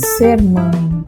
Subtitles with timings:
[0.00, 1.04] Ser mãe.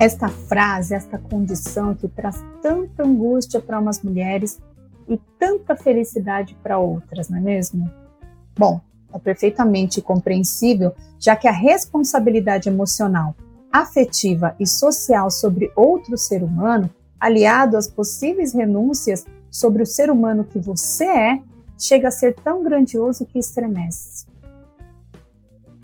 [0.00, 4.60] Esta frase, esta condição que traz tanta angústia para umas mulheres
[5.08, 7.88] e tanta felicidade para outras, não é mesmo?
[8.56, 8.80] Bom,
[9.14, 13.36] é perfeitamente compreensível, já que a responsabilidade emocional,
[13.72, 16.90] afetiva e social sobre outro ser humano,
[17.20, 21.42] aliado às possíveis renúncias sobre o ser humano que você é,
[21.78, 24.26] chega a ser tão grandioso que estremece.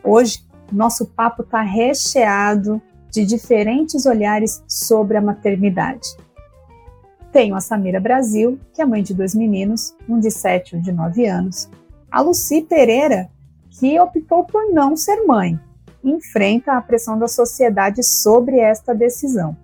[0.02, 6.08] Hoje, nosso papo está recheado de diferentes olhares sobre a maternidade.
[7.30, 10.80] Tenho a Samira Brasil, que é mãe de dois meninos, um de 7 e um
[10.80, 11.68] de 9 anos.
[12.10, 13.28] A Luci Pereira,
[13.70, 15.58] que optou por não ser mãe,
[16.02, 19.56] enfrenta a pressão da sociedade sobre esta decisão.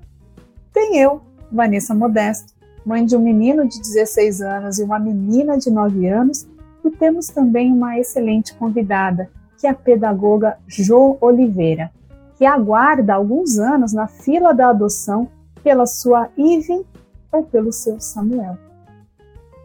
[0.72, 1.20] Tem eu,
[1.50, 2.54] Vanessa Modesto,
[2.84, 6.48] mãe de um menino de 16 anos e uma menina de 9 anos,
[6.84, 11.90] e temos também uma excelente convidada, que é a pedagoga Jo Oliveira,
[12.38, 15.28] que aguarda alguns anos na fila da adoção
[15.62, 16.86] pela sua Ive
[17.30, 18.56] ou pelo seu Samuel.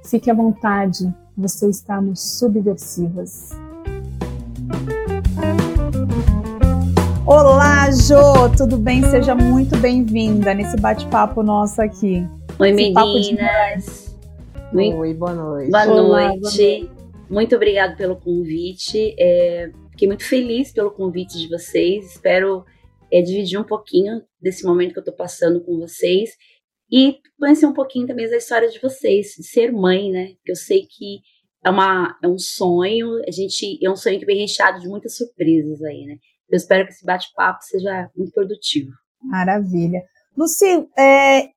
[0.04, 3.52] Fique à vontade, você está no Subversivas.
[7.26, 9.02] Olá, Jo, tudo bem?
[9.04, 12.28] Seja muito bem-vinda nesse bate-papo nosso aqui.
[12.60, 14.14] Oi, meninas.
[14.74, 15.72] Oi, boa noite.
[15.72, 16.40] Boa Olá, noite.
[16.42, 16.92] Boa noite.
[17.30, 19.16] Muito obrigada pelo convite.
[19.18, 22.12] É, fiquei muito feliz pelo convite de vocês.
[22.12, 22.66] Espero
[23.12, 26.32] é, dividir um pouquinho desse momento que eu estou passando com vocês
[26.92, 30.34] e conhecer um pouquinho também da história de vocês, de ser mãe, né?
[30.46, 31.22] Eu sei que
[31.64, 35.16] é, uma, é um sonho, a gente é um sonho que vem recheado de muitas
[35.16, 36.18] surpresas aí, né?
[36.50, 38.92] Eu espero que esse bate-papo seja muito produtivo.
[39.22, 40.04] Maravilha.
[40.38, 41.50] Luci, é,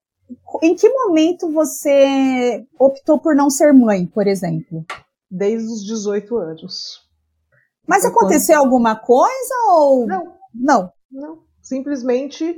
[0.63, 4.87] em que momento você optou por não ser mãe, por exemplo?
[5.29, 7.08] Desde os 18 anos.
[7.89, 10.07] Mas aconteceu alguma coisa ou.
[10.07, 10.35] Não.
[10.55, 10.93] Não.
[11.11, 11.39] Não.
[11.63, 12.57] Simplesmente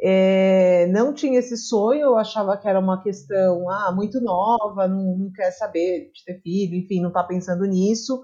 [0.00, 5.18] é, não tinha esse sonho, eu achava que era uma questão ah, muito nova, não,
[5.18, 8.22] não quer saber de ter filho, enfim, não está pensando nisso.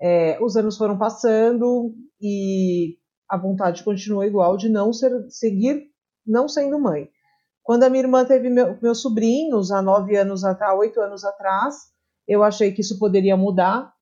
[0.00, 2.96] É, os anos foram passando e
[3.28, 5.90] a vontade continua igual de não ser, seguir
[6.26, 7.08] não sendo mãe.
[7.62, 11.76] Quando a minha irmã teve meu, meus sobrinhos, há nove anos atrás, oito anos atrás,
[12.26, 13.92] eu achei que isso poderia mudar,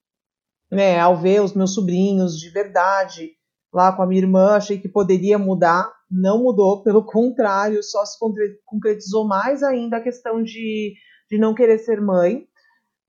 [0.70, 0.98] né?
[0.98, 3.32] Ao ver os meus sobrinhos de verdade
[3.72, 5.90] lá com a minha irmã, achei que poderia mudar.
[6.10, 8.18] Não mudou, pelo contrário, só se
[8.64, 10.94] concretizou mais ainda a questão de,
[11.30, 12.46] de não querer ser mãe.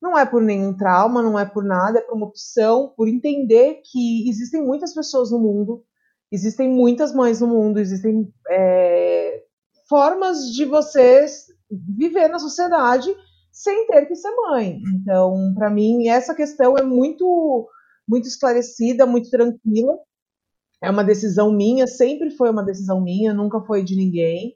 [0.02, 3.82] Não é por nenhum trauma, não é por nada, é por uma opção, por entender
[3.84, 5.84] que existem muitas pessoas no mundo,
[6.32, 9.44] existem muitas mães no mundo, existem é,
[9.90, 13.14] formas de vocês viver na sociedade
[13.52, 14.82] sem ter que ser mãe.
[14.96, 17.68] Então, para mim, essa questão é muito,
[18.08, 19.98] muito esclarecida, muito tranquila.
[20.82, 24.56] É uma decisão minha, sempre foi uma decisão minha, nunca foi de ninguém.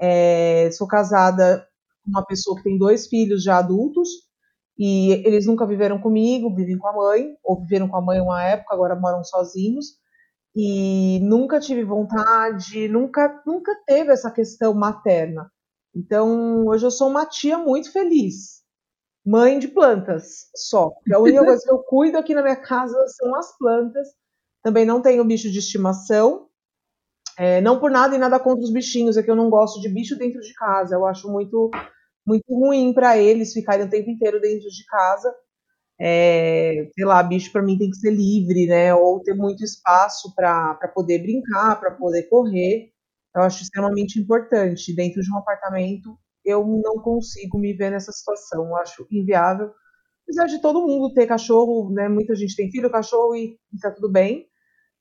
[0.00, 1.66] É, sou casada
[2.04, 4.08] com uma pessoa que tem dois filhos já adultos,
[4.78, 8.42] e eles nunca viveram comigo, vivem com a mãe, ou viveram com a mãe uma
[8.42, 10.00] época, agora moram sozinhos.
[10.56, 15.51] E nunca tive vontade, nunca, nunca teve essa questão materna.
[15.94, 18.62] Então, hoje eu sou uma tia muito feliz.
[19.24, 20.92] Mãe de plantas, só.
[21.12, 24.08] a única coisa que eu cuido aqui na minha casa são as plantas.
[24.62, 26.48] Também não tenho bicho de estimação.
[27.38, 29.88] É, não por nada e nada contra os bichinhos, é que eu não gosto de
[29.88, 30.94] bicho dentro de casa.
[30.94, 31.70] Eu acho muito
[32.26, 35.34] muito ruim para eles ficarem o tempo inteiro dentro de casa.
[36.00, 38.94] É, sei lá, bicho para mim tem que ser livre, né?
[38.94, 42.91] Ou ter muito espaço para poder brincar, para poder correr.
[43.34, 44.94] Eu acho extremamente importante.
[44.94, 48.66] Dentro de um apartamento, eu não consigo me ver nessa situação.
[48.66, 49.70] Eu acho inviável.
[50.24, 52.08] Apesar de todo mundo ter cachorro, né?
[52.08, 54.46] Muita gente tem filho, cachorro e, está tudo bem.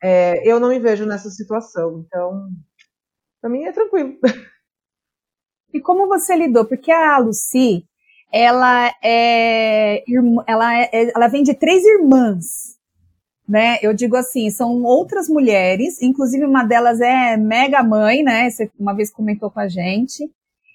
[0.02, 2.04] É, eu não me vejo nessa situação.
[2.06, 2.50] Então,
[3.40, 4.18] para mim é tranquilo.
[5.74, 6.66] E como você lidou?
[6.66, 7.88] Porque a Lucy,
[8.32, 10.04] ela é,
[10.46, 12.78] ela é, ela vem de três irmãs,
[13.48, 13.78] né?
[13.82, 18.50] Eu digo assim, são outras mulheres, inclusive uma delas é mega mãe, né?
[18.50, 20.30] Você uma vez comentou com a gente.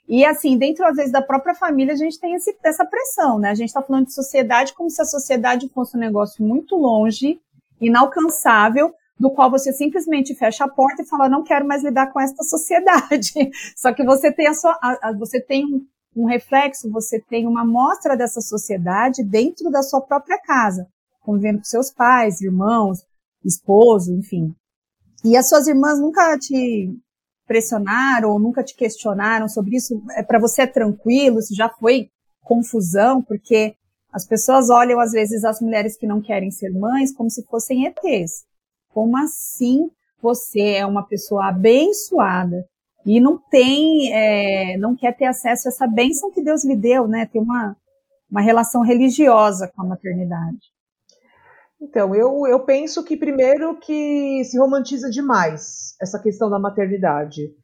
[0.09, 3.51] E assim, dentro às vezes da própria família, a gente tem esse, essa pressão, né?
[3.51, 7.41] A gente está falando de sociedade como se a sociedade fosse um negócio muito longe,
[7.81, 12.21] inalcançável, do qual você simplesmente fecha a porta e fala, não quero mais lidar com
[12.21, 13.33] esta sociedade.
[13.75, 17.47] Só que você tem a sua, a, a, você tem um, um reflexo, você tem
[17.47, 20.87] uma amostra dessa sociedade dentro da sua própria casa,
[21.27, 23.01] convivendo com seus pais, irmãos,
[23.45, 24.55] esposo, enfim.
[25.25, 26.97] E as suas irmãs nunca te
[27.47, 30.03] pressionaram ou nunca te questionaram sobre isso?
[30.13, 31.39] É para você é tranquilo?
[31.39, 32.09] Isso já foi
[32.43, 33.21] confusão?
[33.21, 33.75] Porque
[34.13, 37.87] as pessoas olham às vezes as mulheres que não querem ser mães como se fossem
[37.87, 38.47] ETs
[38.97, 39.91] como assim
[40.23, 42.67] você é uma pessoa abençoada
[43.05, 47.07] e não tem, é, não quer ter acesso a essa bênção que Deus lhe deu,
[47.07, 47.27] né?
[47.27, 47.77] Tem uma,
[48.29, 50.73] uma relação religiosa com a maternidade.
[51.81, 57.55] Então, eu, eu penso que primeiro que se romantiza demais essa questão da maternidade.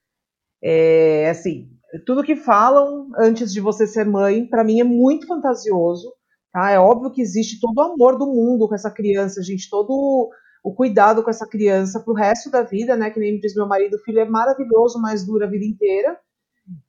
[0.62, 1.70] É, assim,
[2.06, 6.12] tudo que falam antes de você ser mãe, para mim é muito fantasioso.
[6.52, 6.70] Tá?
[6.70, 10.30] É óbvio que existe todo o amor do mundo com essa criança, gente, todo
[10.62, 13.10] o cuidado com essa criança para o resto da vida, né?
[13.10, 16.18] Que nem diz meu marido, o filho é maravilhoso, mas dura a vida inteira.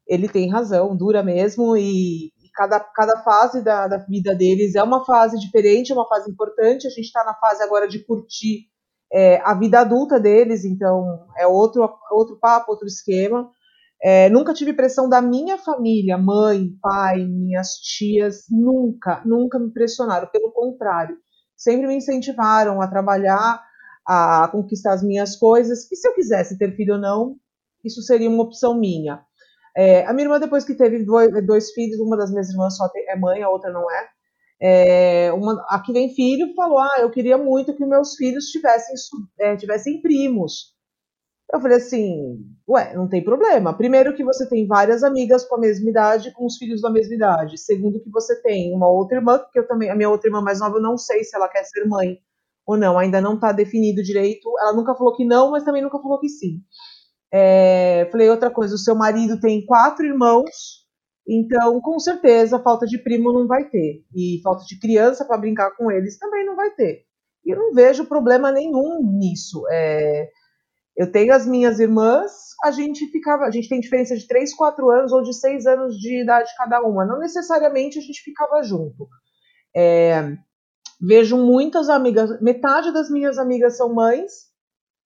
[0.06, 5.04] Ele tem razão, dura mesmo, e cada, cada fase da, da, vida deles é uma
[5.06, 6.88] fase diferente, é uma fase importante.
[6.88, 8.68] A gente está na fase agora de curtir
[9.12, 13.50] é, a vida adulta deles, então é outro, outro papo, outro esquema.
[14.02, 20.28] É, nunca tive pressão da minha família, mãe, pai, minhas tias, nunca, nunca me pressionaram.
[20.28, 21.18] Pelo contrário,
[21.56, 23.64] sempre me incentivaram a trabalhar,
[24.06, 25.90] a conquistar as minhas coisas.
[25.92, 27.38] E se eu quisesse ter filho ou não,
[27.84, 29.22] isso seria uma opção minha.
[29.76, 32.88] É, a minha irmã, depois que teve dois, dois, filhos, uma das minhas irmãs só
[32.96, 34.10] é mãe, a outra não é.
[34.62, 38.96] é uma, a que vem filho falou: Ah, eu queria muito que meus filhos tivessem,
[39.40, 40.74] é, tivessem primos.
[41.54, 43.78] Eu falei assim, ué, não tem problema.
[43.78, 47.14] Primeiro que você tem várias amigas com a mesma idade, com os filhos da mesma
[47.14, 47.60] idade.
[47.60, 50.60] Segundo que você tem uma outra irmã, que eu também, a minha outra irmã mais
[50.60, 52.18] nova, eu não sei se ela quer ser mãe
[52.66, 54.50] ou não, ainda não está definido direito.
[54.60, 56.62] Ela nunca falou que não, mas também nunca falou que sim.
[57.34, 60.86] É, falei outra coisa, o seu marido tem quatro irmãos,
[61.28, 64.04] então com certeza falta de primo não vai ter.
[64.16, 67.06] E falta de criança para brincar com eles também não vai ter.
[67.44, 69.64] E eu não vejo problema nenhum nisso.
[69.72, 70.30] É,
[70.96, 72.32] eu tenho as minhas irmãs,
[72.64, 75.98] a gente ficava, a gente tem diferença de 3, 4 anos ou de 6 anos
[75.98, 77.04] de idade cada uma.
[77.04, 79.08] Não necessariamente a gente ficava junto.
[79.76, 80.38] É,
[81.02, 84.32] vejo muitas amigas, metade das minhas amigas são mães,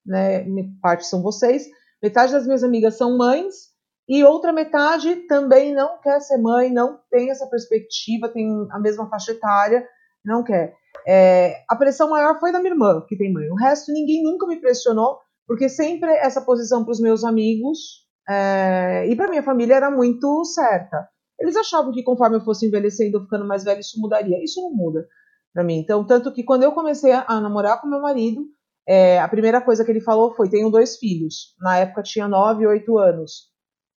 [0.06, 0.45] né?
[0.81, 1.65] Parte são vocês.
[2.01, 3.75] Metade das minhas amigas são mães
[4.07, 9.09] e outra metade também não quer ser mãe, não tem essa perspectiva, tem a mesma
[9.09, 9.85] faixa etária,
[10.23, 10.73] não quer.
[11.07, 13.49] É, a pressão maior foi da minha irmã, que tem mãe.
[13.49, 19.07] O resto ninguém nunca me pressionou porque sempre essa posição para os meus amigos é,
[19.07, 21.07] e para minha família era muito certa.
[21.39, 24.43] Eles achavam que conforme eu fosse envelhecendo, ficando mais velho, isso mudaria.
[24.43, 25.07] Isso não muda
[25.53, 25.77] para mim.
[25.77, 28.45] Então, tanto que quando eu comecei a, namorar com meu marido,
[28.88, 31.56] é, a primeira coisa que ele falou foi: tenho dois filhos.
[31.60, 33.51] Na época tinha nove e oito anos.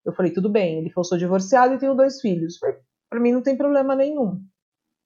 [0.05, 0.79] Eu falei: tudo bem.
[0.79, 2.59] Ele falou: sou divorciado e tenho dois filhos.
[3.09, 4.41] Para mim não tem problema nenhum.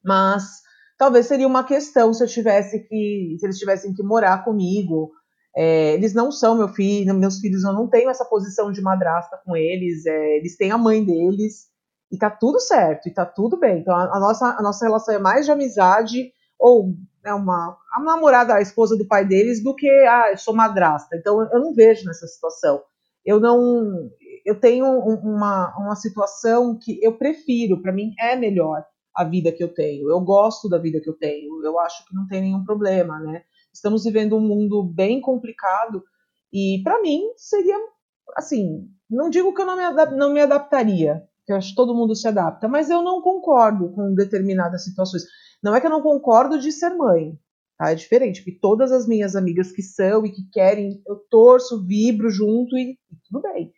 [0.03, 0.61] Mas
[0.97, 5.11] talvez seria uma questão se eu tivesse que, se eles tivessem que morar comigo
[5.55, 9.39] é, eles não são meu filho, meus filhos, eu não tenho essa posição de madrasta
[9.45, 11.67] com eles, é, eles têm a mãe deles,
[12.11, 13.79] e tá tudo certo, e tá tudo bem.
[13.79, 16.93] Então a, a nossa, a nossa relação é mais de amizade, ou
[17.25, 21.15] é uma a namorada, a esposa do pai deles, do que, ah, eu sou madrasta.
[21.15, 22.81] Então eu não vejo nessa situação.
[23.25, 24.09] Eu não.
[24.45, 28.85] Eu tenho uma, uma situação que eu prefiro, para mim é melhor
[29.15, 30.09] a vida que eu tenho.
[30.09, 33.43] Eu gosto da vida que eu tenho, eu acho que não tem nenhum problema, né?
[33.73, 36.03] Estamos vivendo um mundo bem complicado
[36.53, 37.75] e para mim seria
[38.35, 41.95] assim, não digo que eu não me, não me adaptaria, que eu acho que todo
[41.95, 45.23] mundo se adapta, mas eu não concordo com determinadas situações.
[45.65, 47.33] Não é que eu não concordo de ser mãe,
[47.75, 47.91] tá?
[47.91, 52.29] É diferente, porque todas as minhas amigas que são e que querem, eu torço, vibro
[52.29, 53.71] junto e, e tudo bem.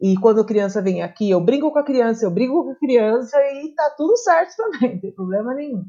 [0.00, 2.78] E quando a criança vem aqui, eu brinco com a criança, eu brigo com a
[2.78, 5.84] criança e tá tudo certo também, não tem problema nenhum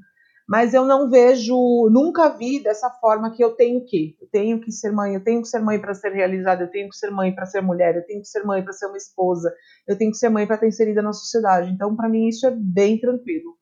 [0.47, 1.55] mas eu não vejo,
[1.89, 5.41] nunca vi dessa forma que eu tenho que, eu tenho que ser mãe, eu tenho
[5.41, 8.05] que ser mãe para ser realizada, eu tenho que ser mãe para ser mulher, eu
[8.05, 9.53] tenho que ser mãe para ser uma esposa,
[9.87, 11.71] eu tenho que ser mãe para estar inserida na sociedade.
[11.71, 13.57] Então, para mim isso é bem tranquilo.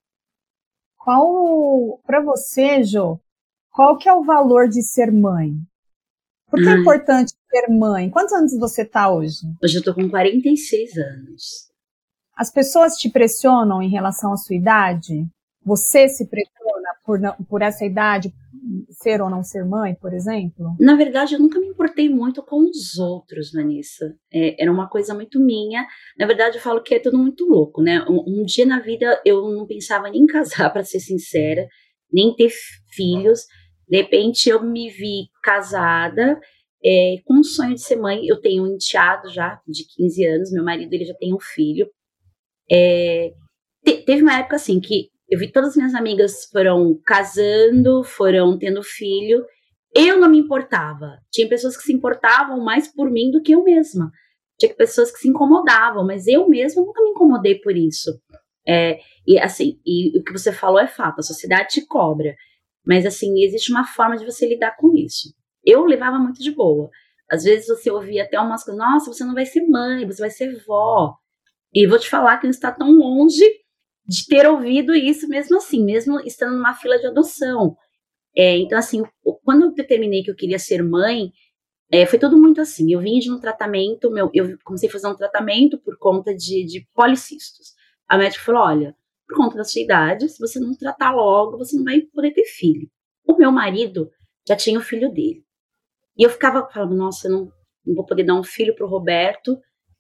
[1.03, 3.19] Qual, para você, Jo,
[3.71, 5.53] qual que é o valor de ser mãe?
[6.47, 8.09] Por que é importante ser mãe?
[8.09, 9.39] Quantos anos você está hoje?
[9.63, 11.71] Hoje eu estou com 46 anos.
[12.35, 15.25] As pessoas te pressionam em relação à sua idade?
[15.65, 18.33] Você se pressiona por, por essa idade,
[18.89, 20.75] ser ou não ser mãe, por exemplo?
[20.79, 24.15] Na verdade, eu nunca me importei muito com os outros, Vanessa.
[24.31, 25.85] É, era uma coisa muito minha.
[26.17, 28.03] Na verdade, eu falo que é tudo muito louco, né?
[28.07, 31.67] Um, um dia na vida eu não pensava nem em casar, para ser sincera,
[32.11, 32.51] nem ter
[32.93, 33.41] filhos.
[33.87, 36.39] De repente, eu me vi casada.
[36.83, 40.51] É, com o sonho de ser mãe, eu tenho um enteado já de 15 anos,
[40.51, 41.87] meu marido ele já tem um filho.
[42.71, 43.31] É,
[43.85, 48.59] te, teve uma época assim que eu vi todas as minhas amigas foram casando, foram
[48.59, 49.45] tendo filho.
[49.95, 51.19] Eu não me importava.
[51.31, 54.11] Tinha pessoas que se importavam mais por mim do que eu mesma.
[54.59, 58.11] Tinha pessoas que se incomodavam, mas eu mesma nunca me incomodei por isso.
[58.67, 62.35] É, e assim, e o que você falou é fato, a sociedade te cobra.
[62.85, 65.33] Mas assim, existe uma forma de você lidar com isso.
[65.65, 66.89] Eu levava muito de boa.
[67.31, 70.29] Às vezes você ouvia até umas coisas, nossa, você não vai ser mãe, você vai
[70.29, 71.15] ser vó.
[71.73, 73.45] E vou te falar que não está tão longe
[74.11, 77.77] de ter ouvido isso mesmo assim, mesmo estando numa fila de adoção.
[78.35, 79.03] É, então, assim,
[79.45, 81.31] quando eu determinei que eu queria ser mãe,
[81.89, 82.91] é, foi tudo muito assim.
[82.91, 86.65] Eu vim de um tratamento, meu, eu comecei a fazer um tratamento por conta de,
[86.65, 87.73] de policistos.
[88.05, 91.77] A médica falou: olha, por conta da sua idade, se você não tratar logo, você
[91.77, 92.89] não vai poder ter filho.
[93.25, 94.11] O meu marido
[94.45, 95.45] já tinha o filho dele.
[96.17, 97.51] E eu ficava falando, nossa, eu não,
[97.85, 99.57] não vou poder dar um filho pro Roberto.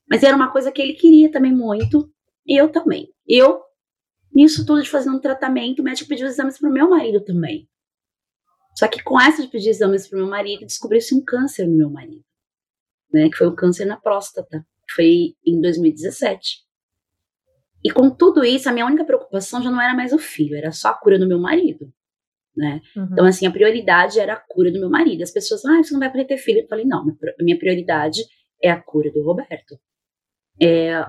[0.09, 2.11] Mas era uma coisa que ele queria também muito.
[2.45, 3.07] E eu também.
[3.25, 3.61] Eu,
[4.33, 7.67] nisso tudo de fazer um tratamento, o médico pediu exames pro meu marido também.
[8.77, 11.89] Só que com essa de pedir exames pro meu marido, descobriu-se um câncer no meu
[11.89, 12.23] marido.
[13.13, 14.65] Né, que foi o câncer na próstata.
[14.87, 16.65] Que foi em 2017.
[17.83, 20.71] E com tudo isso, a minha única preocupação já não era mais o filho, era
[20.71, 21.91] só a cura do meu marido.
[22.55, 22.81] Né?
[22.95, 23.09] Uhum.
[23.11, 25.23] Então, assim, a prioridade era a cura do meu marido.
[25.23, 26.59] As pessoas, ah, você não vai poder ter filho.
[26.59, 28.21] Eu falei, não, a minha prioridade
[28.61, 29.79] é a cura do Roberto.
[30.61, 31.05] É,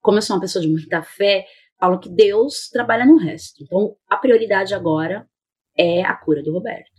[0.00, 1.46] como eu sou uma pessoa de muita fé,
[1.84, 3.62] falo que Deus trabalha no resto.
[3.62, 5.28] Então, a prioridade agora
[5.76, 6.90] é a cura do Roberto.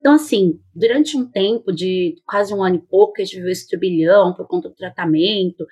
[0.00, 3.68] Então, assim, durante um tempo de quase um ano e pouco, a gente viveu esse
[3.68, 5.64] turbilhão por conta do tratamento.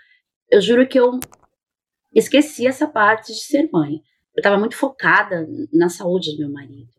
[0.49, 1.19] Eu juro que eu
[2.15, 3.95] esqueci essa parte de ser mãe.
[4.37, 6.93] Eu estava muito focada na saúde do meu marido.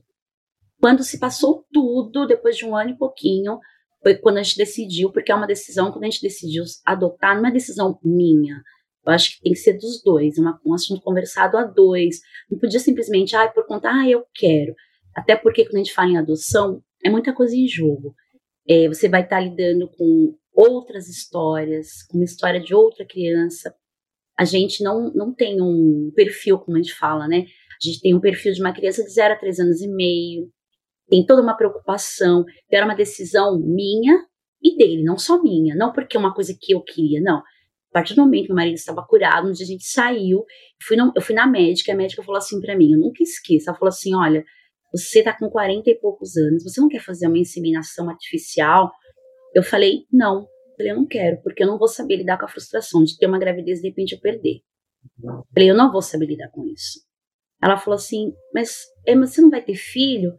[0.82, 3.60] Quando se passou tudo, depois de um ano e pouquinho,
[4.04, 7.48] foi quando a gente decidiu, porque é uma decisão, quando a gente decidiu adotar, não
[7.48, 8.62] é decisão minha.
[9.06, 12.20] Eu acho que tem que ser dos dois, uma, um assunto conversado a dois.
[12.50, 14.74] Não podia simplesmente, ah, por conta, ah, eu quero.
[15.16, 18.14] Até porque quando a gente fala em adoção, é muita coisa em jogo.
[18.68, 23.74] É, você vai estar lidando com outras histórias, com uma história de outra criança,
[24.38, 27.46] a gente não, não tem um perfil, como a gente fala, né?
[27.46, 30.50] A gente tem um perfil de uma criança de 0 a 3 anos e meio,
[31.08, 34.26] tem toda uma preocupação, era uma decisão minha
[34.64, 37.42] e dele, não só minha, não porque é uma coisa que eu queria, não.
[37.92, 40.46] A partir do momento que meu marido estava curado, um dia a gente saiu,
[40.82, 43.70] fui no, eu fui na médica, a médica falou assim para mim, eu nunca esqueço,
[43.70, 44.46] ela falou assim, olha,
[44.94, 48.92] você tá com 40 e poucos anos, você não quer fazer uma inseminação artificial?
[49.54, 50.48] Eu falei, não,
[50.82, 53.28] Falei, eu não quero, porque eu não vou saber lidar com a frustração de ter
[53.28, 54.62] uma gravidez e de repente eu perder.
[55.54, 57.00] Falei, eu não vou saber lidar com isso.
[57.62, 60.34] Ela falou assim, mas, é, mas você não vai ter filho?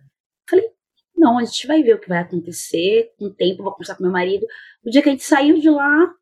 [0.49, 0.69] Falei,
[1.17, 4.03] não, a gente vai ver o que vai acontecer, com o tempo, vou conversar com
[4.03, 4.45] meu marido.
[4.85, 6.13] O dia que a gente saiu de lá,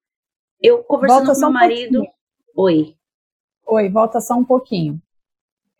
[0.62, 2.06] eu conversando volta com meu um marido.
[2.56, 2.94] Oi.
[3.66, 5.00] Oi, volta só um pouquinho.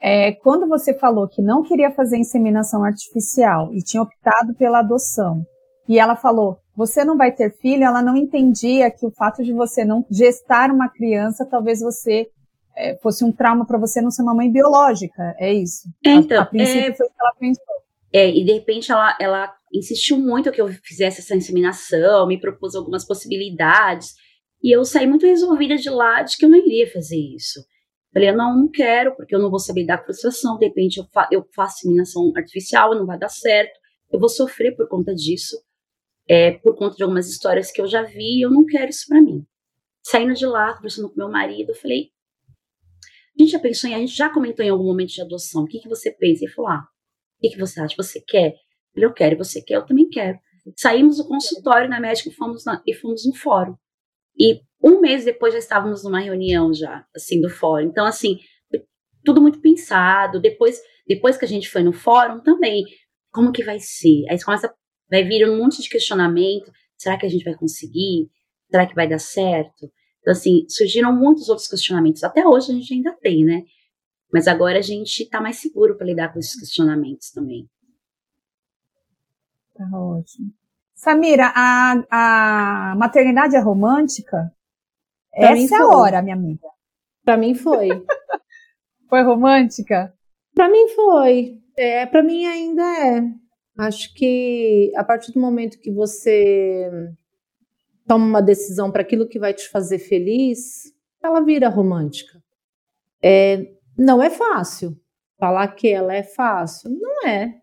[0.01, 5.45] É, quando você falou que não queria fazer inseminação artificial e tinha optado pela adoção,
[5.87, 9.53] e ela falou: você não vai ter filho, ela não entendia que o fato de
[9.53, 12.29] você não gestar uma criança, talvez você
[12.77, 15.89] é, fosse um trauma para você não ser uma mãe biológica, é isso?
[16.05, 17.75] Então, a, a princípio é, foi o que ela pensou.
[18.13, 22.75] É, e de repente ela, ela insistiu muito que eu fizesse essa inseminação, me propôs
[22.75, 24.15] algumas possibilidades,
[24.63, 27.65] e eu saí muito resolvida de lá de que eu não iria fazer isso.
[28.13, 31.29] Falei, não, não quero, porque eu não vou saber dar frustração, de repente eu, fa
[31.31, 33.79] eu faço inseminação artificial, não vai dar certo,
[34.13, 35.57] eu vou sofrer por conta disso
[36.31, 39.21] é, por conta de algumas histórias que eu já vi, eu não quero isso para
[39.21, 39.45] mim.
[40.01, 42.13] Saindo de lá, conversando com meu marido, eu falei:
[43.37, 45.67] a gente já pensou em, a gente já comentou em algum momento de adoção, o
[45.67, 46.45] que, que você pensa?
[46.45, 46.85] Ele falou: ah,
[47.37, 47.97] o que, que você acha?
[47.97, 48.55] Você quer?
[48.95, 49.75] Eu quero, você quer?
[49.75, 50.39] Eu também quero.
[50.77, 53.75] Saímos do consultório na médica e fomos, na, e fomos no fórum.
[54.39, 57.87] E um mês depois já estávamos numa reunião já, assim, do fórum.
[57.87, 58.39] Então, assim,
[59.25, 60.41] tudo muito pensado.
[60.41, 62.85] Depois, depois que a gente foi no fórum também,
[63.31, 64.25] como que vai ser?
[64.29, 64.73] Aí começa
[65.11, 66.71] vai vir um monte de questionamento.
[66.97, 68.31] Será que a gente vai conseguir?
[68.71, 69.91] Será que vai dar certo?
[70.21, 72.23] Então, assim, surgiram muitos outros questionamentos.
[72.23, 73.65] Até hoje a gente ainda tem, né?
[74.33, 77.69] Mas agora a gente está mais seguro para lidar com esses questionamentos também.
[79.75, 80.53] Tá ótimo.
[81.01, 84.53] Samira, a, a maternidade é romântica?
[85.33, 86.69] Pra Essa é a hora, minha amiga.
[87.25, 87.89] Para mim foi.
[89.09, 90.13] foi romântica?
[90.55, 91.59] Para mim foi.
[91.75, 93.23] É, para mim ainda é.
[93.79, 96.91] Acho que a partir do momento que você
[98.07, 100.93] toma uma decisão para aquilo que vai te fazer feliz,
[101.23, 102.43] ela vira romântica.
[103.23, 105.01] É, não é fácil.
[105.39, 107.59] Falar que ela é fácil, não é.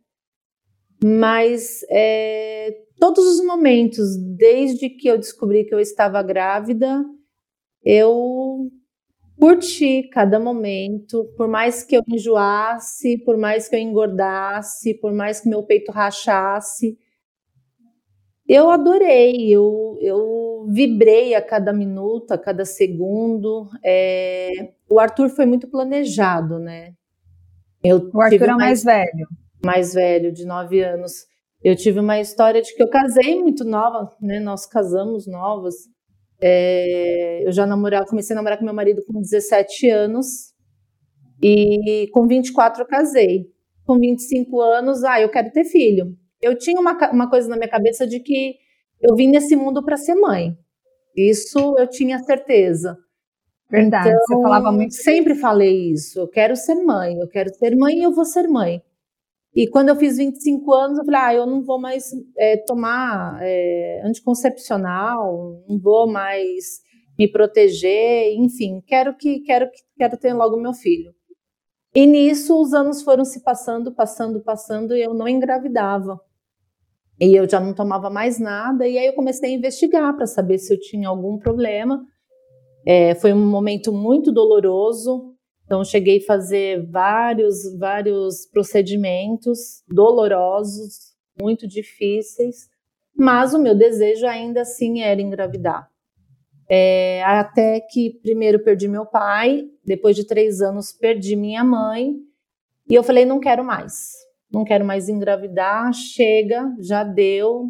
[1.04, 7.04] Mas é, todos os momentos, desde que eu descobri que eu estava grávida,
[7.84, 8.72] eu
[9.40, 15.40] curti cada momento, por mais que eu enjoasse, por mais que eu engordasse, por mais
[15.40, 16.98] que meu peito rachasse.
[18.48, 23.70] Eu adorei, eu, eu vibrei a cada minuto, a cada segundo.
[23.84, 26.94] É, o Arthur foi muito planejado, né?
[27.84, 29.28] Eu o Arthur é mais, mais velho.
[29.64, 31.26] Mais velho, de nove anos.
[31.64, 34.40] Eu tive uma história de que eu casei muito nova, né?
[34.40, 35.76] Nós casamos novas.
[36.40, 40.54] É, eu já namorava, comecei a namorar com meu marido com 17 anos
[41.42, 43.46] e com 24 eu casei.
[43.86, 46.16] Com 25 anos, ah, eu quero ter filho.
[46.42, 48.56] Eu tinha uma, uma coisa na minha cabeça de que
[49.02, 50.56] eu vim nesse mundo para ser mãe.
[51.16, 52.96] Isso eu tinha certeza.
[53.70, 54.94] Verdade, então, você falava muito.
[54.94, 56.20] Sempre falei isso.
[56.20, 58.82] Eu quero ser mãe, eu quero ser mãe e eu vou ser mãe.
[59.58, 63.40] E quando eu fiz 25 anos, eu falei, ah, eu não vou mais é, tomar
[63.42, 66.80] é, anticoncepcional, não vou mais
[67.18, 71.12] me proteger, enfim, quero que quero que quero ter logo meu filho.
[71.96, 76.22] E nisso os anos foram se passando, passando, passando e eu não engravidava.
[77.20, 80.60] E eu já não tomava mais nada e aí eu comecei a investigar para saber
[80.60, 82.06] se eu tinha algum problema.
[82.86, 85.34] É, foi um momento muito doloroso,
[85.68, 92.70] então cheguei a fazer vários, vários procedimentos dolorosos, muito difíceis,
[93.14, 95.90] mas o meu desejo ainda assim era engravidar.
[96.70, 102.16] É, até que primeiro perdi meu pai, depois de três anos perdi minha mãe,
[102.90, 104.14] e eu falei, não quero mais,
[104.50, 107.70] não quero mais engravidar, chega, já deu,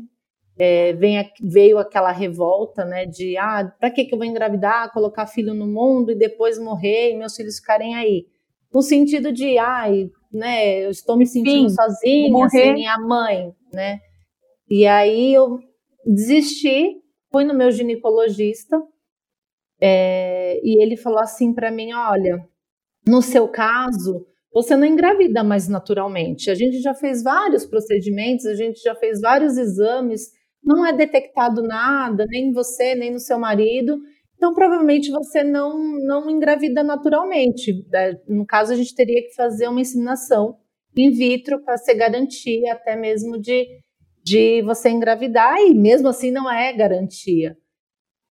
[0.57, 5.27] é, vem, veio aquela revolta, né, de ah, para que, que eu vou engravidar, colocar
[5.27, 8.25] filho no mundo e depois morrer e meus filhos ficarem aí.
[8.73, 13.99] No sentido de, ai, né, eu estou me sentindo Sim, sozinha, sem minha mãe, né?
[14.69, 15.59] E aí eu
[16.05, 16.95] desisti,
[17.31, 18.81] fui no meu ginecologista
[19.79, 22.43] é, e ele falou assim para mim, olha,
[23.07, 26.49] no seu caso, você não engravida mais naturalmente.
[26.49, 30.31] A gente já fez vários procedimentos, a gente já fez vários exames
[30.67, 34.00] não é detectado nada, nem em você, nem no seu marido.
[34.36, 37.86] Então, provavelmente você não, não engravida naturalmente.
[37.89, 38.19] Né?
[38.27, 40.57] No caso, a gente teria que fazer uma inseminação
[40.95, 43.67] in vitro para ser garantia até mesmo de,
[44.24, 47.57] de você engravidar, e mesmo assim não é garantia.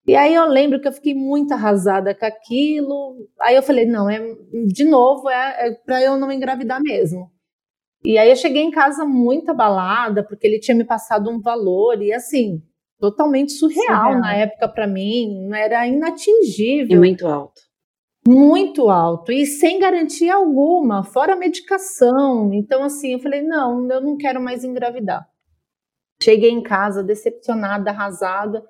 [0.06, 3.30] E aí eu lembro que eu fiquei muito arrasada com aquilo.
[3.40, 4.20] Aí eu falei, não, é
[4.68, 7.32] de novo, é, é para eu não engravidar mesmo.
[8.06, 12.02] E aí eu cheguei em casa muito abalada, porque ele tinha me passado um valor,
[12.02, 12.62] e assim,
[13.00, 14.20] totalmente surreal, surreal.
[14.20, 16.98] na época para mim, era inatingível.
[16.98, 17.62] E muito alto.
[18.26, 22.54] Muito alto, e sem garantia alguma, fora medicação.
[22.54, 25.28] Então, assim, eu falei: não, eu não quero mais engravidar.
[26.22, 28.64] Cheguei em casa decepcionada, arrasada,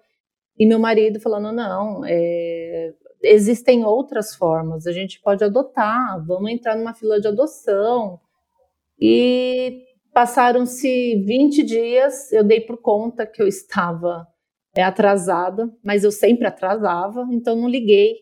[0.57, 6.75] e meu marido falando: não, é, existem outras formas, a gente pode adotar, vamos entrar
[6.75, 8.19] numa fila de adoção.
[9.05, 14.25] E passaram-se 20 dias, eu dei por conta que eu estava
[14.73, 18.15] é, atrasada, mas eu sempre atrasava, então não liguei.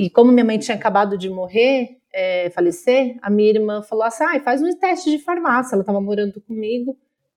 [0.00, 4.24] E como minha mãe tinha acabado de morrer, é, falecer, a minha irmã falou assim:
[4.24, 5.74] ah, faz um teste de farmácia.
[5.74, 6.96] Ela estava morando comigo.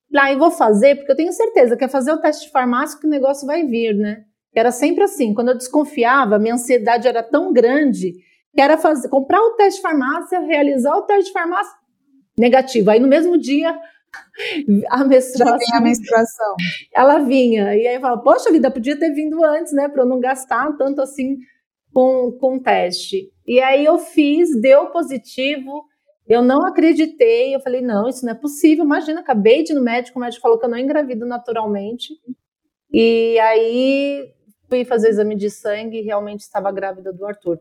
[0.09, 2.97] Lá, e vou fazer, porque eu tenho certeza que é fazer o teste de farmácia
[2.97, 4.23] que o negócio vai vir, né?
[4.55, 5.33] Era sempre assim.
[5.33, 8.13] Quando eu desconfiava, minha ansiedade era tão grande
[8.55, 11.75] que era fazer, comprar o teste de farmácia, realizar o teste de farmácia
[12.37, 12.89] negativo.
[12.91, 13.77] Aí no mesmo dia
[14.89, 16.55] a menstruação, a menstruação.
[16.93, 17.75] Ela vinha.
[17.75, 19.87] E aí eu falava, poxa vida, podia ter vindo antes, né?
[19.87, 21.37] Para eu não gastar tanto assim
[21.93, 23.31] com, com teste.
[23.45, 25.83] E aí eu fiz, deu positivo.
[26.27, 28.83] Eu não acreditei, eu falei, não, isso não é possível.
[28.83, 32.13] Imagina, acabei de ir no médico, o médico falou que eu não engravido naturalmente.
[32.91, 34.33] E aí
[34.69, 37.59] fui fazer o exame de sangue e realmente estava grávida do Arthur.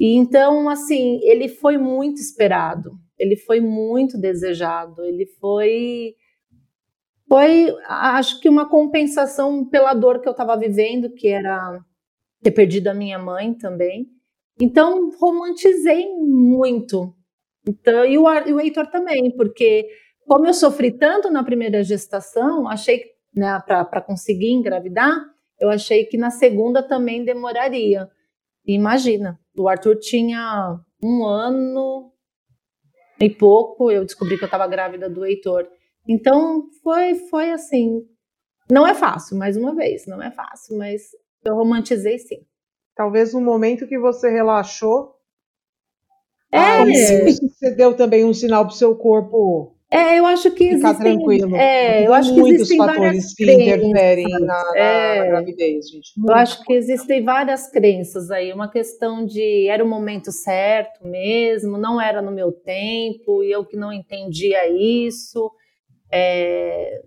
[0.00, 6.14] E então, assim, ele foi muito esperado ele foi muito desejado, ele foi
[7.28, 11.78] foi acho que uma compensação pela dor que eu estava vivendo, que era
[12.42, 14.06] ter perdido a minha mãe também.
[14.60, 17.14] Então romantizei muito.
[17.68, 19.86] Então e o, e o Heitor também, porque
[20.26, 23.02] como eu sofri tanto na primeira gestação, achei
[23.34, 25.14] né, para conseguir engravidar,
[25.60, 28.08] eu achei que na segunda também demoraria.
[28.66, 32.12] Imagina, o Arthur tinha um ano,
[33.20, 35.68] e pouco eu descobri que eu estava grávida do Heitor.
[36.06, 38.02] Então foi, foi assim.
[38.70, 41.02] Não é fácil, mais uma vez, não é fácil, mas
[41.44, 42.46] eu romantizei sim.
[42.94, 45.14] Talvez no momento que você relaxou,
[46.52, 46.84] é.
[46.84, 51.16] você deu também um sinal para o seu corpo é, eu acho que Ficar existem,
[51.18, 51.56] tranquilo.
[51.56, 56.12] É, eu acho que muitos fatores que interferem na, na, é, na gravidez, gente.
[56.16, 56.30] Muito.
[56.30, 58.52] Eu acho que existem várias crenças aí.
[58.52, 63.64] Uma questão de era o momento certo mesmo, não era no meu tempo, e eu
[63.64, 65.50] que não entendia isso.
[66.12, 67.00] É,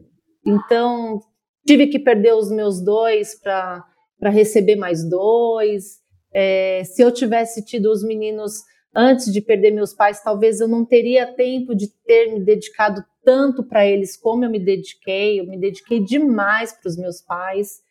[0.45, 1.19] então,
[1.67, 3.85] tive que perder os meus dois para
[4.23, 6.01] receber mais dois.
[6.33, 8.53] É, se eu tivesse tido os meninos
[8.95, 13.63] antes de perder meus pais, talvez eu não teria tempo de ter me dedicado tanto
[13.63, 15.39] para eles como eu me dediquei.
[15.39, 17.81] Eu me dediquei demais para os meus pais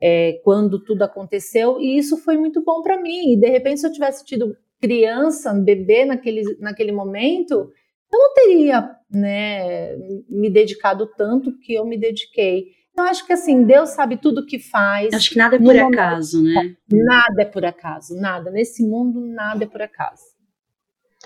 [0.00, 3.32] é, quando tudo aconteceu, e isso foi muito bom para mim.
[3.32, 7.72] E de repente, se eu tivesse tido criança, bebê naquele, naquele momento,
[8.12, 9.96] eu não teria né,
[10.28, 12.66] me dedicado tanto que eu me dediquei.
[12.92, 15.12] Então, acho que assim, Deus sabe tudo o que faz.
[15.12, 16.76] Acho que nada é por acaso, né?
[16.90, 18.50] Nada é por acaso, nada.
[18.50, 20.37] Nesse mundo, nada é por acaso.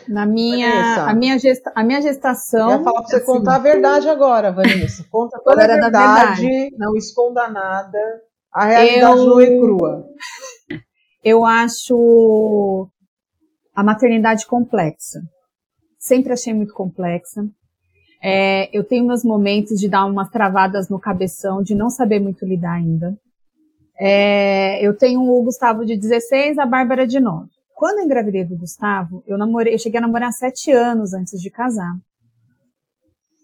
[0.08, 2.70] Na minha, a minha, gesta, a minha gestação.
[2.70, 5.04] Eu ia falar pra você assim, contar a verdade agora, Vanessa.
[5.10, 7.98] Conta toda a verdade, verdade, não esconda nada.
[8.52, 10.06] A realidade eu, nua e crua.
[11.24, 12.88] Eu acho
[13.74, 15.20] a maternidade complexa.
[15.98, 17.42] Sempre achei muito complexa.
[18.22, 22.44] É, eu tenho meus momentos de dar umas travadas no cabeção, de não saber muito
[22.44, 23.16] lidar ainda.
[23.98, 27.48] É, eu tenho o Gustavo de 16, a Bárbara de 9.
[27.82, 31.50] Quando eu engravidei do Gustavo, eu namorei, eu cheguei a namorar sete anos antes de
[31.50, 31.92] casar.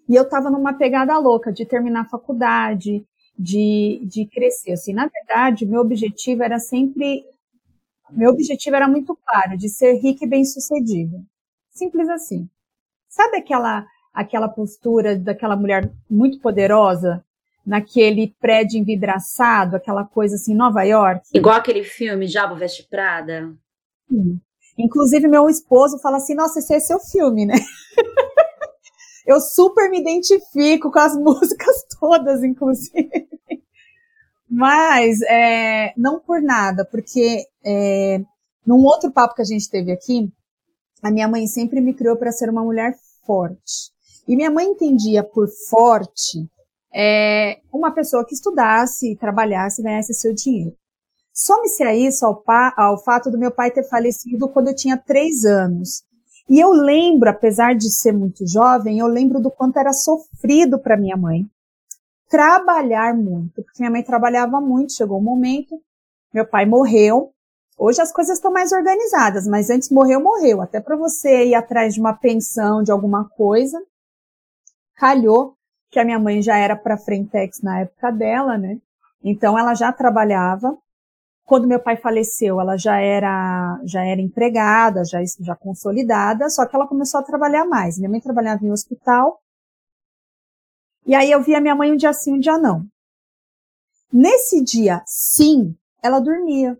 [0.08, 3.04] E eu tava numa pegada louca de terminar a faculdade,
[3.36, 4.74] de, de crescer.
[4.74, 7.24] Assim, na verdade, meu objetivo era sempre,
[8.12, 11.18] meu objetivo era muito claro, de ser rica e bem sucedida.
[11.72, 12.48] Simples assim.
[13.08, 17.24] Sabe aquela, aquela postura daquela mulher muito poderosa,
[17.66, 21.22] naquele prédio envidraçado, aquela coisa assim, Nova York?
[21.34, 23.52] Igual aquele filme Diabo Veste Prada?
[24.78, 27.54] Inclusive, meu esposo fala assim: nossa, esse é seu filme, né?
[29.26, 33.28] eu super me identifico com as músicas todas, inclusive.
[34.48, 38.20] Mas, é, não por nada, porque é,
[38.66, 40.32] num outro papo que a gente teve aqui,
[41.02, 42.94] a minha mãe sempre me criou para ser uma mulher
[43.26, 43.92] forte.
[44.26, 46.48] E minha mãe entendia por forte
[46.94, 50.74] é, uma pessoa que estudasse, trabalhasse, ganhasse seu dinheiro.
[51.40, 54.96] Some-se a isso ao, pa, ao fato do meu pai ter falecido quando eu tinha
[54.96, 56.02] três anos.
[56.50, 60.96] E eu lembro, apesar de ser muito jovem, eu lembro do quanto era sofrido para
[60.96, 61.48] minha mãe
[62.28, 65.80] trabalhar muito, porque minha mãe trabalhava muito, chegou um momento,
[66.34, 67.32] meu pai morreu.
[67.78, 70.60] Hoje as coisas estão mais organizadas, mas antes morreu, morreu.
[70.60, 73.80] Até para você ir atrás de uma pensão, de alguma coisa,
[74.96, 75.54] calhou
[75.88, 78.78] que a minha mãe já era para Frentex na época dela, né?
[79.22, 80.76] Então ela já trabalhava.
[81.48, 86.76] Quando meu pai faleceu, ela já era já era empregada, já já consolidada, só que
[86.76, 87.96] ela começou a trabalhar mais.
[87.96, 89.40] Minha mãe trabalhava em hospital.
[91.06, 92.86] E aí eu via minha mãe um dia sim, um dia não.
[94.12, 96.78] Nesse dia sim, ela dormia.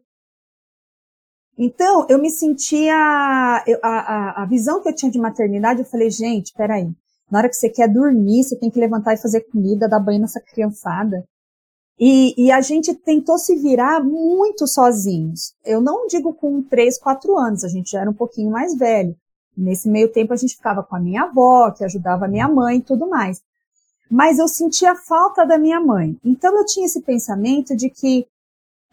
[1.56, 2.94] Então, eu me sentia.
[2.94, 6.92] A, a, a, visão que eu tinha de maternidade, eu falei, gente, peraí.
[7.30, 10.20] Na hora que você quer dormir, você tem que levantar e fazer comida, dar banho
[10.20, 11.24] nessa criançada.
[11.98, 15.52] E, e, a gente tentou se virar muito sozinhos.
[15.64, 19.16] Eu não digo com três, quatro anos, a gente já era um pouquinho mais velho.
[19.56, 22.78] Nesse meio tempo a gente ficava com a minha avó, que ajudava a minha mãe
[22.78, 23.42] e tudo mais.
[24.08, 26.16] Mas eu sentia falta da minha mãe.
[26.24, 28.24] Então eu tinha esse pensamento de que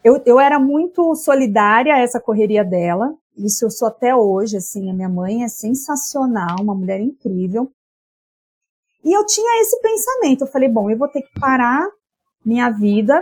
[0.02, 3.14] eu, eu era muito solidária a essa correria dela.
[3.36, 7.70] Isso eu sou até hoje, assim, a minha mãe é sensacional, uma mulher incrível.
[9.04, 11.88] E eu tinha esse pensamento, eu falei, bom, eu vou ter que parar
[12.46, 13.20] minha vida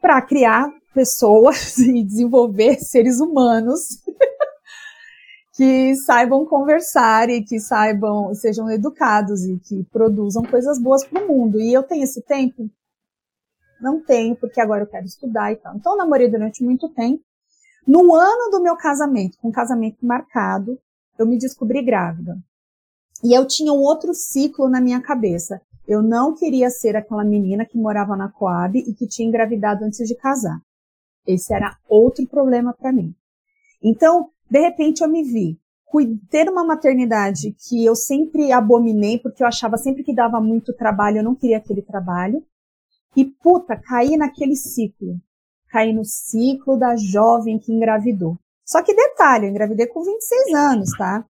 [0.00, 3.98] para criar pessoas e desenvolver seres humanos
[5.54, 11.28] que saibam conversar e que saibam, sejam educados e que produzam coisas boas para o
[11.28, 11.60] mundo.
[11.60, 12.70] E eu tenho esse tempo?
[13.80, 15.74] Não tenho, porque agora eu quero estudar e tal.
[15.74, 17.22] Então, eu namorei durante muito tempo.
[17.86, 20.78] No ano do meu casamento, com casamento marcado,
[21.18, 22.38] eu me descobri grávida.
[23.24, 25.60] E eu tinha um outro ciclo na minha cabeça.
[25.86, 30.06] Eu não queria ser aquela menina que morava na Coab e que tinha engravidado antes
[30.06, 30.60] de casar.
[31.26, 33.14] Esse era outro problema para mim.
[33.82, 35.58] Então, de repente, eu me vi
[36.30, 41.18] ter uma maternidade que eu sempre abominei, porque eu achava sempre que dava muito trabalho,
[41.18, 42.42] eu não queria aquele trabalho.
[43.14, 45.20] E puta, caí naquele ciclo.
[45.68, 48.38] Caí no ciclo da jovem que engravidou.
[48.64, 51.26] Só que detalhe, eu engravidei com 26 anos, tá?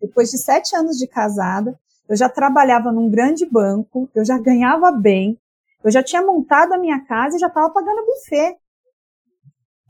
[0.00, 1.78] Depois de sete anos de casada,
[2.10, 5.40] eu já trabalhava num grande banco, eu já ganhava bem,
[5.84, 8.58] eu já tinha montado a minha casa e já estava pagando buffet.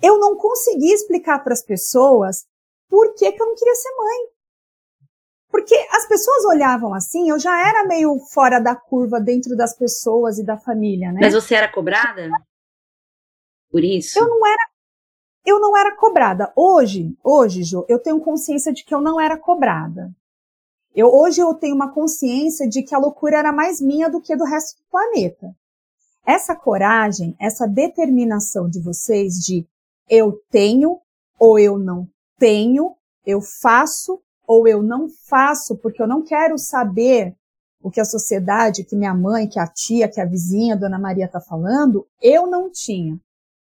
[0.03, 2.47] Eu não conseguia explicar para as pessoas
[2.91, 4.19] por que, que eu não queria ser mãe.
[5.51, 10.39] Porque as pessoas olhavam assim, eu já era meio fora da curva dentro das pessoas
[10.39, 11.21] e da família, né?
[11.23, 12.29] Mas você era cobrada?
[13.71, 14.19] Por isso?
[14.19, 14.71] Eu não era
[15.43, 16.53] eu não era cobrada.
[16.55, 20.15] Hoje, hoje, Jo, eu tenho consciência de que eu não era cobrada.
[20.95, 24.35] Eu, hoje eu tenho uma consciência de que a loucura era mais minha do que
[24.35, 25.55] do resto do planeta.
[26.27, 29.67] Essa coragem, essa determinação de vocês de
[30.09, 30.99] eu tenho
[31.39, 37.37] ou eu não tenho, eu faço ou eu não faço porque eu não quero saber
[37.83, 40.99] o que a sociedade, que minha mãe, que a tia, que a vizinha, a dona
[40.99, 43.19] Maria está falando, eu não tinha.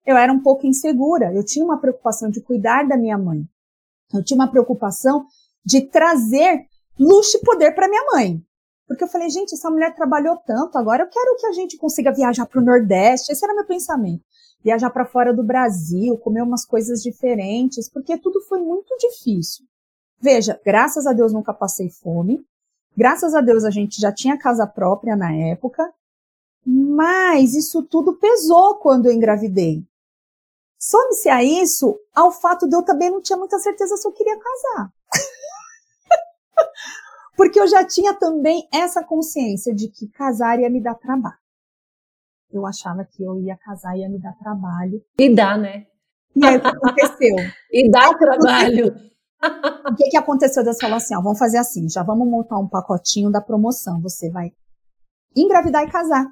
[0.06, 3.44] Eu era um pouco insegura, eu tinha uma preocupação de cuidar da minha mãe.
[4.14, 5.26] Eu tinha uma preocupação
[5.64, 6.64] de trazer
[6.98, 8.42] luxo e poder para minha mãe.
[8.86, 12.12] Porque eu falei, gente, essa mulher trabalhou tanto, agora eu quero que a gente consiga
[12.12, 13.32] viajar para o Nordeste.
[13.32, 14.24] Esse era meu pensamento.
[14.62, 19.64] Viajar para fora do Brasil, comer umas coisas diferentes, porque tudo foi muito difícil.
[20.20, 22.44] Veja, graças a Deus nunca passei fome.
[22.96, 25.92] Graças a Deus a gente já tinha casa própria na época.
[26.64, 29.84] Mas isso tudo pesou quando eu engravidei.
[30.78, 34.38] Some-se a isso ao fato de eu também não tinha muita certeza se eu queria
[34.38, 34.92] casar.
[37.36, 41.36] Porque eu já tinha também essa consciência de que casar ia me dar trabalho.
[42.50, 45.02] Eu achava que eu ia casar e ia me dar trabalho.
[45.18, 45.86] E dá, né?
[46.34, 47.36] E aí o que aconteceu?
[47.72, 48.94] e dá trabalho.
[49.88, 50.64] O que, que aconteceu?
[50.64, 54.00] Deus falou assim: ó, vamos fazer assim, já vamos montar um pacotinho da promoção.
[54.00, 54.50] Você vai
[55.36, 56.26] engravidar e casar.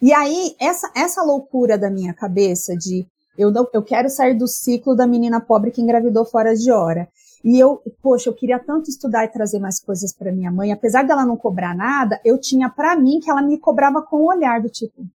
[0.00, 4.46] E aí, essa, essa loucura da minha cabeça de eu, não, eu quero sair do
[4.46, 7.08] ciclo da menina pobre que engravidou fora de hora.
[7.44, 11.04] E eu, poxa, eu queria tanto estudar e trazer mais coisas para minha mãe, apesar
[11.04, 14.26] dela não cobrar nada, eu tinha para mim que ela me cobrava com o um
[14.26, 15.06] olhar do tipo,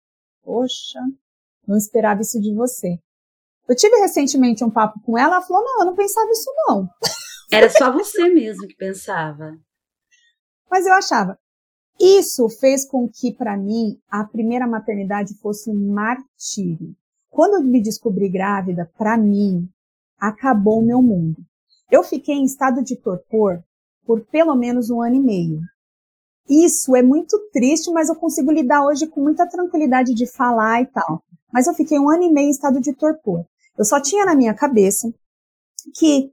[0.42, 1.00] poxa,
[1.68, 2.98] não esperava isso de você.
[3.68, 6.90] Eu tive recentemente um papo com ela, ela falou, não, eu não pensava isso não.
[7.52, 9.58] Era só você mesmo que pensava.
[10.70, 11.38] Mas eu achava.
[12.00, 16.96] Isso fez com que, para mim, a primeira maternidade fosse um martírio.
[17.30, 19.70] Quando eu me descobri grávida, para mim,
[20.20, 21.44] acabou o meu mundo.
[21.92, 23.64] Eu fiquei em estado de torpor
[24.06, 25.60] por pelo menos um ano e meio.
[26.50, 30.88] Isso é muito triste, mas eu consigo lidar hoje com muita tranquilidade de falar e
[30.88, 31.24] tal.
[31.52, 33.46] Mas eu fiquei um ano e meio em estado de torpor.
[33.78, 35.14] Eu só tinha na minha cabeça
[35.96, 36.32] que,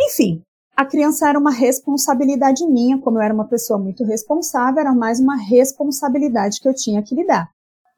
[0.00, 0.42] enfim,
[0.76, 5.20] a criança era uma responsabilidade minha, como eu era uma pessoa muito responsável, era mais
[5.20, 7.50] uma responsabilidade que eu tinha que lidar.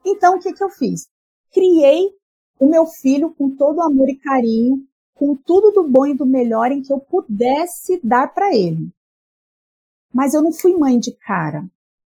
[0.05, 1.09] Então, o que, que eu fiz?
[1.53, 2.11] Criei
[2.59, 6.72] o meu filho com todo amor e carinho, com tudo do bom e do melhor
[6.72, 8.90] em que eu pudesse dar para ele.
[10.12, 11.64] Mas eu não fui mãe de cara.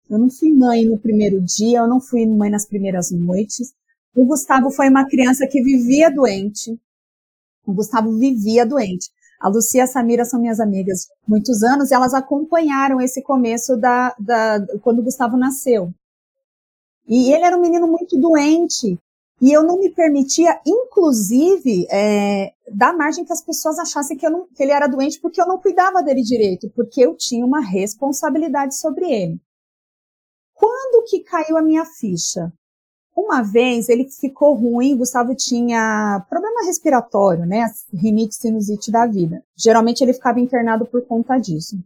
[0.09, 3.72] Eu não fui mãe no primeiro dia, eu não fui mãe nas primeiras noites.
[4.14, 6.78] O Gustavo foi uma criança que vivia doente.
[7.66, 9.11] O Gustavo vivia doente.
[9.40, 13.76] A Lucia e a Samira são minhas amigas muitos anos e elas acompanharam esse começo
[13.76, 15.92] da, da quando o Gustavo nasceu.
[17.07, 18.98] E ele era um menino muito doente.
[19.44, 24.46] E eu não me permitia, inclusive, é, dar margem que as pessoas achassem que, não,
[24.46, 28.74] que ele era doente porque eu não cuidava dele direito, porque eu tinha uma responsabilidade
[28.74, 29.38] sobre ele.
[30.54, 32.50] Quando que caiu a minha ficha?
[33.14, 37.70] Uma vez ele ficou ruim, Gustavo tinha problema respiratório, né?
[37.92, 39.44] Rinite, sinusite da vida.
[39.54, 41.76] Geralmente ele ficava internado por conta disso.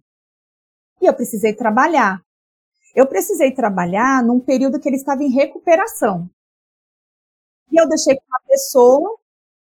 [1.03, 2.23] E eu precisei trabalhar.
[2.95, 6.31] Eu precisei trabalhar num período que ele estava em recuperação.
[7.71, 9.19] E eu deixei com uma pessoa,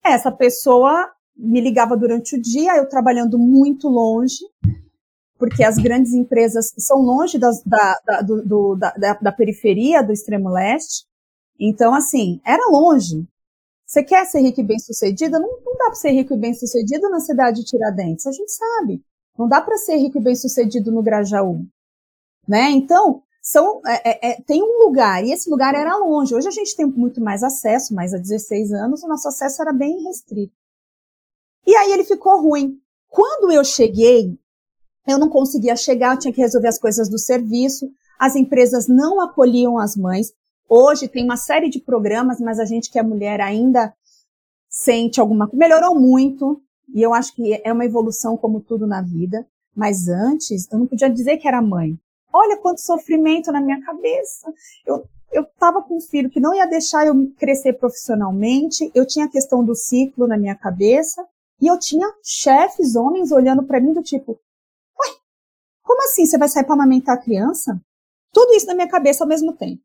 [0.05, 4.45] essa pessoa me ligava durante o dia, eu trabalhando muito longe,
[5.39, 10.49] porque as grandes empresas são longe das, da, da, do, da, da, periferia do extremo
[10.51, 11.05] leste.
[11.59, 13.27] Então, assim, era longe.
[13.85, 15.39] Você quer ser rico e bem sucedido?
[15.39, 18.53] Não, não dá para ser rico e bem sucedido na cidade de Tiradentes, a gente
[18.53, 19.03] sabe.
[19.37, 21.65] Não dá para ser rico e bem sucedido no Grajaú.
[22.47, 22.71] Né?
[22.71, 26.33] Então, são, é, é, é, tem um lugar, e esse lugar era longe.
[26.33, 29.73] Hoje a gente tem muito mais acesso, mas há 16 anos o nosso acesso era
[29.73, 30.55] bem restrito.
[31.67, 32.79] E aí ele ficou ruim.
[33.09, 34.39] Quando eu cheguei,
[35.09, 39.21] eu não conseguia chegar, eu tinha que resolver as coisas do serviço, as empresas não
[39.21, 40.33] acolhiam as mães.
[40.69, 43.93] Hoje tem uma série de programas, mas a gente que é mulher ainda
[44.69, 45.59] sente alguma coisa.
[45.59, 46.63] Melhorou muito,
[46.95, 49.45] e eu acho que é uma evolução como tudo na vida.
[49.75, 51.99] Mas antes, eu não podia dizer que era mãe.
[52.33, 54.53] Olha quanto sofrimento na minha cabeça.
[54.87, 59.25] Eu eu estava com um filho que não ia deixar eu crescer profissionalmente, eu tinha
[59.25, 61.27] a questão do ciclo na minha cabeça,
[61.61, 64.39] e eu tinha chefes, homens, olhando para mim do tipo,
[64.99, 65.17] uai,
[65.83, 67.81] como assim você vai sair para amamentar a criança?
[68.31, 69.83] Tudo isso na minha cabeça ao mesmo tempo.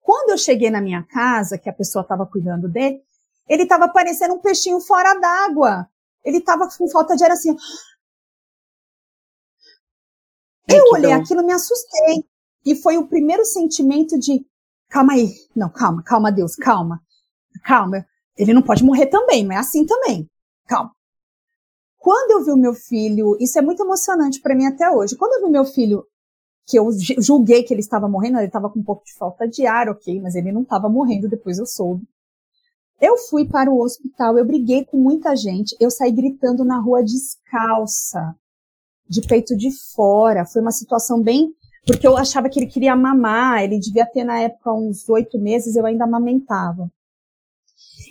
[0.00, 3.00] Quando eu cheguei na minha casa, que a pessoa estava cuidando dele,
[3.48, 5.88] ele estava parecendo um peixinho fora d'água.
[6.24, 7.54] Ele estava com falta de ar assim,
[10.76, 12.24] eu olhei aquilo, me assustei.
[12.64, 14.44] E foi o primeiro sentimento de,
[14.88, 17.00] calma aí, não, calma, calma, Deus, calma,
[17.64, 18.04] calma.
[18.36, 20.28] Ele não pode morrer também, não é assim também.
[20.66, 20.92] Calma.
[21.98, 25.16] Quando eu vi o meu filho, isso é muito emocionante para mim até hoje.
[25.16, 26.04] Quando eu vi o meu filho,
[26.66, 29.66] que eu julguei que ele estava morrendo, ele estava com um pouco de falta de
[29.66, 32.06] ar, ok, mas ele não estava morrendo, depois eu soube.
[33.00, 37.02] Eu fui para o hospital, eu briguei com muita gente, eu saí gritando na rua
[37.02, 38.34] descalça,
[39.10, 40.46] de peito de fora.
[40.46, 41.52] Foi uma situação bem.
[41.84, 45.74] Porque eu achava que ele queria mamar, ele devia ter na época uns oito meses,
[45.74, 46.90] eu ainda amamentava.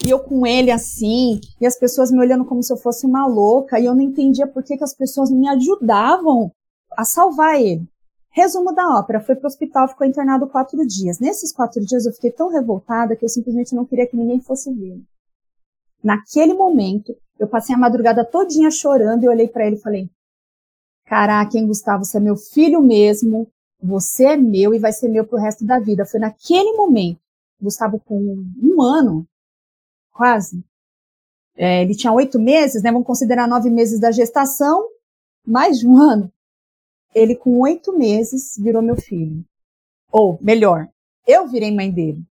[0.03, 3.27] E eu com ele assim, e as pessoas me olhando como se eu fosse uma
[3.27, 6.51] louca, e eu não entendia por que, que as pessoas me ajudavam
[6.97, 7.87] a salvar ele.
[8.31, 11.19] Resumo da ópera, foi para o hospital, ficou internado quatro dias.
[11.19, 14.73] Nesses quatro dias eu fiquei tão revoltada que eu simplesmente não queria que ninguém fosse
[14.73, 14.99] ver.
[16.03, 20.09] Naquele momento, eu passei a madrugada todinha chorando e olhei para ele e falei:
[21.09, 25.25] Caraca, hein, Gustavo, você é meu filho mesmo, você é meu e vai ser meu
[25.25, 26.05] pro resto da vida.
[26.05, 27.19] Foi naquele momento,
[27.59, 29.25] Gustavo com um ano,
[30.11, 30.63] quase,
[31.57, 34.87] é, ele tinha oito meses, né, vamos considerar nove meses da gestação,
[35.43, 36.31] mais de um ano.
[37.15, 39.43] Ele, com oito meses, virou meu filho.
[40.11, 40.87] Ou, melhor,
[41.25, 42.23] eu virei mãe dele.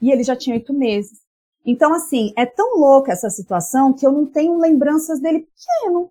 [0.00, 1.20] E ele já tinha oito meses.
[1.62, 6.10] Então, assim, é tão louca essa situação que eu não tenho lembranças dele pequeno.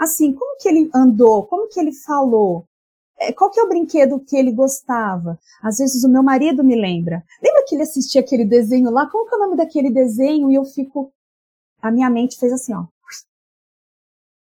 [0.00, 1.44] Assim, como que ele andou?
[1.44, 2.64] Como que ele falou?
[3.18, 5.38] É, qual que é o brinquedo que ele gostava?
[5.62, 7.22] Às vezes o meu marido me lembra.
[7.42, 9.06] Lembra que ele assistia aquele desenho lá?
[9.10, 10.50] Qual que é o nome daquele desenho?
[10.50, 11.12] E eu fico.
[11.82, 12.86] A minha mente fez assim, ó.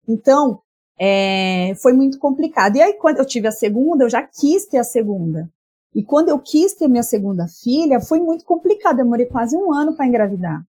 [0.08, 0.62] Então,
[0.98, 2.76] é, foi muito complicado.
[2.76, 5.50] E aí, quando eu tive a segunda, eu já quis ter a segunda.
[5.94, 8.96] E quando eu quis ter minha segunda filha, foi muito complicado.
[8.96, 10.64] Demorei quase um ano para engravidar.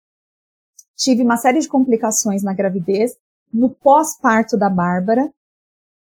[0.94, 3.16] Tive uma série de complicações na gravidez,
[3.54, 5.32] no pós-parto da Bárbara,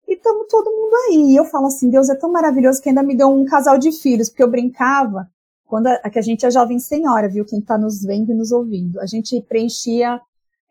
[0.07, 1.33] e estamos todo mundo aí.
[1.33, 3.91] E eu falo assim, Deus é tão maravilhoso que ainda me deu um casal de
[3.91, 5.27] filhos, porque eu brincava,
[5.65, 7.45] quando a, que a gente é jovem senhora, viu?
[7.45, 8.99] Quem está nos vendo e nos ouvindo.
[8.99, 10.21] A gente preenchia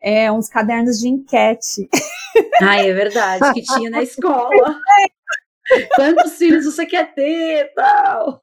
[0.00, 1.88] é, uns cadernos de enquete.
[2.62, 4.80] Ai, é verdade, que tinha na escola.
[5.94, 8.40] Quantos filhos você quer ter tal?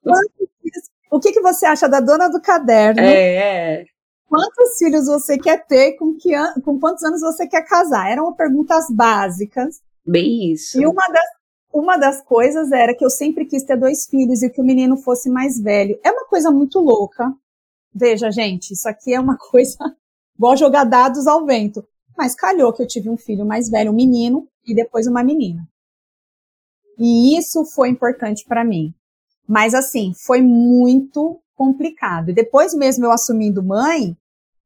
[1.12, 3.02] O que, que você acha da dona do caderno?
[3.02, 3.86] É, é.
[4.28, 5.94] Quantos filhos você quer ter?
[5.94, 6.54] Com, que an...
[6.64, 8.12] com quantos anos você quer casar?
[8.12, 9.82] Eram perguntas básicas.
[10.06, 10.80] Bem isso.
[10.80, 11.26] E uma das,
[11.74, 14.98] uma das coisas era que eu sempre quis ter dois filhos e que o menino
[14.98, 16.00] fosse mais velho.
[16.04, 17.34] É uma coisa muito louca.
[17.94, 19.78] Veja, gente, isso aqui é uma coisa
[20.36, 21.86] igual jogar dados ao vento.
[22.18, 25.68] Mas calhou que eu tive um filho mais velho, um menino, e depois uma menina.
[26.98, 28.94] E isso foi importante para mim.
[29.48, 32.30] Mas assim, foi muito complicado.
[32.30, 34.16] E depois mesmo eu assumindo mãe,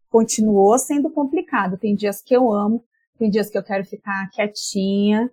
[0.09, 1.77] continuou sendo complicado.
[1.77, 2.83] Tem dias que eu amo,
[3.17, 5.29] tem dias que eu quero ficar quietinha,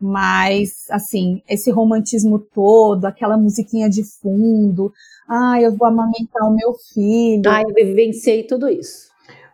[0.00, 4.92] mas, assim, esse romantismo todo, aquela musiquinha de fundo,
[5.28, 7.48] ah, eu vou amamentar o meu filho.
[7.48, 9.08] Ah, eu vivenciei tudo isso.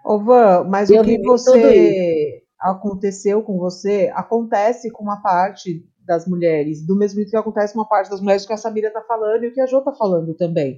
[0.04, 6.26] Ô, Van, mas eu o que você aconteceu com você acontece com uma parte das
[6.26, 9.44] mulheres, do mesmo jeito que acontece uma parte das mulheres que a Samira está falando
[9.44, 10.76] e o que a Jo está falando também.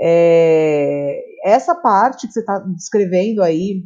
[0.00, 3.82] É, essa parte que você está descrevendo aí,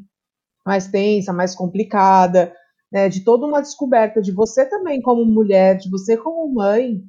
[0.64, 2.52] mais tensa, mais complicada,
[2.92, 7.00] né, de toda uma descoberta de você também como mulher, de você como mãe,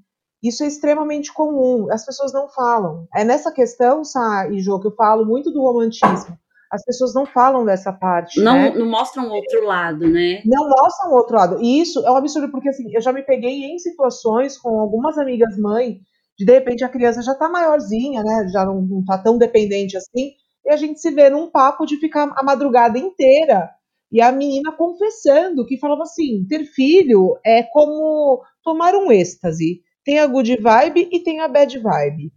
[0.42, 1.92] isso é extremamente comum.
[1.92, 3.06] As pessoas não falam.
[3.14, 6.38] É nessa questão, Sá e Jô, que eu falo muito do romantismo.
[6.76, 8.40] As pessoas não falam dessa parte.
[8.42, 8.70] Não, né?
[8.70, 10.42] não mostram outro lado, né?
[10.46, 11.62] Não mostram outro lado.
[11.62, 15.18] E isso é um absurdo, porque assim, eu já me peguei em situações com algumas
[15.18, 16.00] amigas mãe,
[16.38, 18.48] de de repente a criança já tá maiorzinha, né?
[18.52, 20.34] Já não, não tá tão dependente assim
[20.66, 23.70] e a gente se vê num papo de ficar a madrugada inteira.
[24.12, 29.82] E a menina confessando que falava assim: ter filho é como tomar um êxtase.
[30.04, 32.32] Tem a good vibe e tem a bad vibe.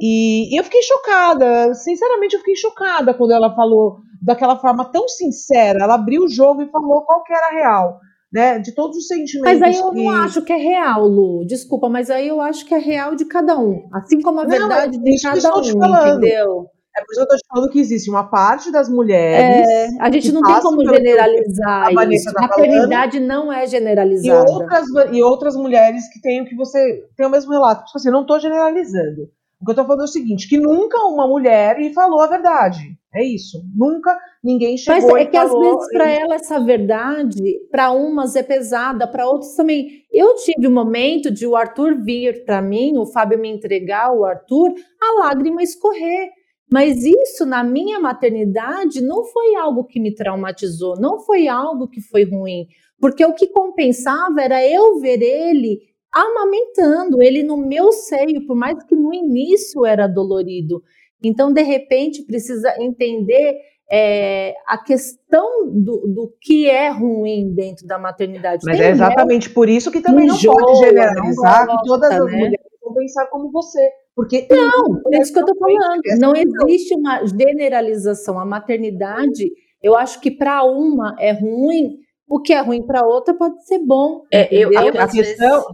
[0.00, 5.08] E, e, eu fiquei chocada, sinceramente, eu fiquei chocada quando ela falou daquela forma tão
[5.08, 5.82] sincera.
[5.82, 8.00] Ela abriu o jogo e falou qual que era real.
[8.32, 9.60] Né, de todos os sentimentos.
[9.60, 10.02] Mas aí eu que...
[10.02, 11.46] não acho que é real, Lu.
[11.46, 13.88] Desculpa, mas aí eu acho que é real de cada um.
[13.92, 16.68] Assim como a verdade não, de cada um, entendeu?
[16.96, 19.68] É por isso que eu tô te falando que existe uma parte das mulheres.
[19.68, 22.32] É, a gente não tem como generalizar a isso.
[22.32, 24.50] Tá Maternidade não é generalizada.
[24.50, 27.84] E outras, e outras mulheres que têm o que você tem o mesmo relato.
[27.84, 29.28] Tipo assim, não tô generalizando.
[29.64, 32.26] O que eu tô falando é o seguinte: que nunca uma mulher lhe falou a
[32.26, 32.98] verdade.
[33.14, 33.64] É isso.
[33.74, 38.42] Nunca ninguém chegou Mas é que às vezes para ela essa verdade, para umas é
[38.42, 40.02] pesada, para outros também.
[40.12, 44.24] Eu tive um momento de o Arthur vir para mim, o Fábio me entregar o
[44.24, 46.28] Arthur, a lágrima escorrer.
[46.70, 52.00] Mas isso na minha maternidade não foi algo que me traumatizou, não foi algo que
[52.00, 52.66] foi ruim,
[53.00, 58.82] porque o que compensava era eu ver ele amamentando, ele no meu seio, por mais
[58.84, 60.82] que no início era dolorido.
[61.22, 63.56] Então, de repente, precisa entender
[63.90, 68.62] é, a questão do, do, que é ruim dentro da maternidade.
[68.64, 72.32] Mas Tem é exatamente por isso que também não pode generalizar que todas as né?
[72.32, 76.00] mulheres vão pensar como você Porque não, é isso que eu tô falando.
[76.18, 78.38] Não existe uma generalização.
[78.38, 79.50] A maternidade,
[79.82, 81.98] eu acho que para uma é ruim,
[82.28, 84.22] o que é ruim para outra pode ser bom.
[84.32, 85.66] É, eu, eu, a questão, vezes,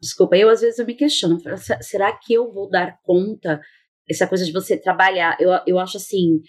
[0.00, 1.38] desculpa, eu às vezes eu me questiono,
[1.80, 3.60] será que eu vou dar conta
[4.08, 5.36] essa coisa de você trabalhar?
[5.40, 6.40] Eu, eu acho assim,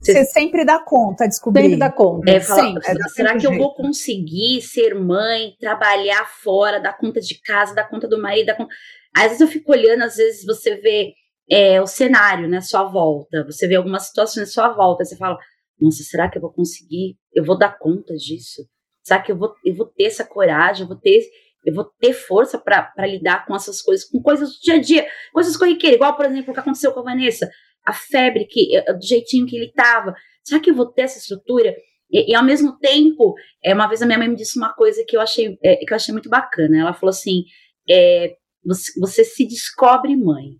[0.00, 1.62] você, você sempre dá conta, descobrir.
[1.62, 2.30] Sempre dá conta.
[2.30, 7.40] É, fala, é, será que eu vou conseguir ser mãe, trabalhar fora, dar conta de
[7.40, 8.74] casa, dar conta do marido, dar conta...
[9.16, 11.14] Às vezes eu fico olhando, às vezes você vê
[11.50, 15.16] é, o cenário na né, sua volta, você vê algumas situações na sua volta, você
[15.16, 15.38] fala,
[15.80, 17.16] nossa, será que eu vou conseguir?
[17.34, 18.66] Eu vou dar conta disso?
[19.02, 20.82] Será que eu vou, eu vou ter essa coragem?
[20.82, 21.20] Eu vou ter,
[21.66, 25.08] eu vou ter força para lidar com essas coisas, com coisas do dia a dia,
[25.32, 27.50] coisas corriqueiras, igual, por exemplo, o que aconteceu com a Vanessa
[27.84, 30.14] a febre, que eh, do jeitinho que ele estava.
[30.44, 31.74] Será que eu vou ter essa estrutura?
[32.10, 35.04] E, e, ao mesmo tempo, é, uma vez a minha mãe me disse uma coisa
[35.06, 36.78] que eu achei, é, que eu achei muito bacana.
[36.78, 37.44] Ela falou assim:
[37.88, 40.56] é, você, você, se descobre mãe,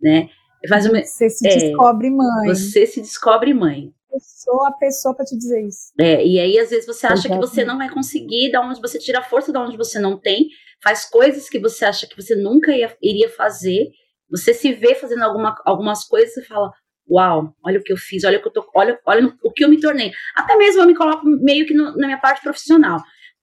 [0.00, 0.28] né?
[0.68, 2.48] Faz uma, você se é, descobre mãe.
[2.48, 3.92] Você se descobre mãe.
[4.16, 5.92] Eu sou a pessoa para te dizer isso.
[6.00, 8.98] É, e aí, às vezes, você acha que você não vai conseguir, da onde você
[8.98, 10.48] tira força da onde você não tem,
[10.82, 13.90] faz coisas que você acha que você nunca ia, iria fazer,
[14.30, 16.72] você se vê fazendo alguma, algumas coisas e fala:
[17.10, 19.62] Uau, olha o que eu fiz, olha o que eu tô, olha, olha o que
[19.62, 20.10] eu me tornei.
[20.34, 23.02] Até mesmo eu me coloco meio que no, na minha parte profissional.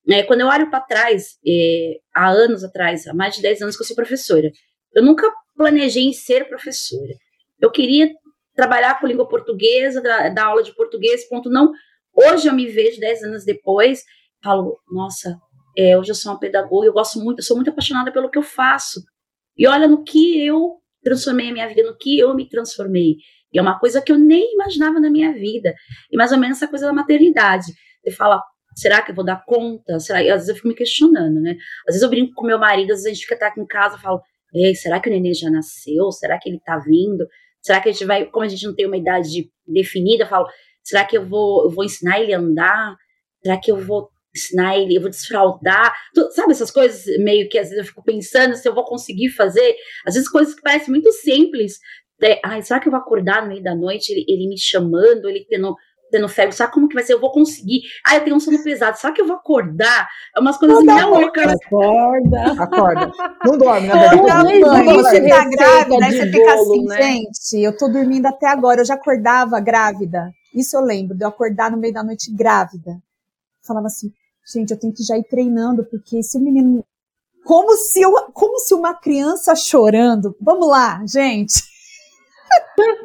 [0.09, 3.77] É, quando eu olho para trás, é, há anos atrás, há mais de 10 anos
[3.77, 4.51] que eu sou professora,
[4.95, 7.13] eu nunca planejei em ser professora.
[7.61, 8.09] Eu queria
[8.55, 11.49] trabalhar com língua portuguesa, dar, aula de português, ponto.
[11.49, 11.71] Não.
[12.13, 14.03] Hoje eu me vejo 10 anos depois,
[14.43, 15.37] falo, nossa,
[15.77, 18.37] é, hoje eu sou uma pedagoga, eu gosto muito, eu sou muito apaixonada pelo que
[18.37, 19.01] eu faço.
[19.57, 23.15] E olha no que eu transformei a minha vida, no que eu me transformei.
[23.51, 25.73] E é uma coisa que eu nem imaginava na minha vida.
[26.11, 27.65] E mais ou menos essa coisa da maternidade.
[28.03, 28.41] Você fala,
[28.75, 29.99] será que eu vou dar conta?
[29.99, 30.19] Será?
[30.19, 31.55] Às vezes eu fico me questionando, né?
[31.87, 33.97] Às vezes eu brinco com meu marido, às vezes a gente fica aqui em casa
[33.97, 34.21] e falo,
[34.53, 36.11] ei, será que o neném já nasceu?
[36.11, 37.27] Será que ele tá vindo?
[37.63, 40.47] Será que a gente vai, como a gente não tem uma idade definida, eu falo,
[40.83, 42.95] será que eu vou, eu vou ensinar ele a andar?
[43.41, 47.57] Será que eu vou ensinar ele, eu vou desfraudar, tu, sabe essas coisas meio que
[47.57, 49.75] às vezes eu fico pensando se eu vou conseguir fazer,
[50.07, 51.77] às vezes coisas que parecem muito simples,
[52.21, 55.29] é, ai, será que eu vou acordar no meio da noite, ele, ele me chamando,
[55.29, 55.75] ele tendo
[56.13, 57.13] tendo febre, sabe como que vai ser?
[57.13, 57.81] Eu vou conseguir.
[58.05, 60.07] Ah, eu tenho um sono pesado, será que eu vou acordar?
[60.35, 61.51] É umas coisas assim, meio loucas.
[61.65, 62.63] Acorda.
[62.63, 63.11] Acorda.
[63.43, 64.59] Não dorme, na verdade.
[64.61, 67.01] Quando você tá grávida, aí você fica assim, né?
[67.01, 70.31] gente, eu tô dormindo até agora, eu já acordava grávida.
[70.53, 73.01] Isso eu lembro, de eu acordar no meio da noite grávida.
[73.65, 74.13] falava assim,
[74.53, 76.85] gente, eu tenho que já ir treinando, porque se o menino.
[77.43, 80.35] Como se, eu, como se uma criança chorando.
[80.39, 81.72] Vamos lá, gente.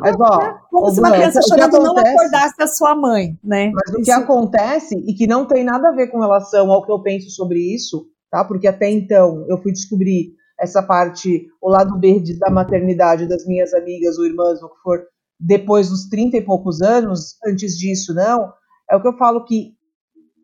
[0.01, 3.71] Mas, ó, como se uma criança chorando acontece, não acordasse a sua mãe, né?
[3.75, 6.93] Mas o que acontece, e que não tem nada a ver com relação ao que
[6.93, 8.45] eu penso sobre isso, tá?
[8.45, 13.73] Porque até então eu fui descobrir essa parte, o lado verde da maternidade das minhas
[13.75, 15.01] amigas ou irmãs, ou o que for,
[15.39, 18.53] depois dos 30 e poucos anos, antes disso, não.
[18.91, 19.77] É o que eu falo que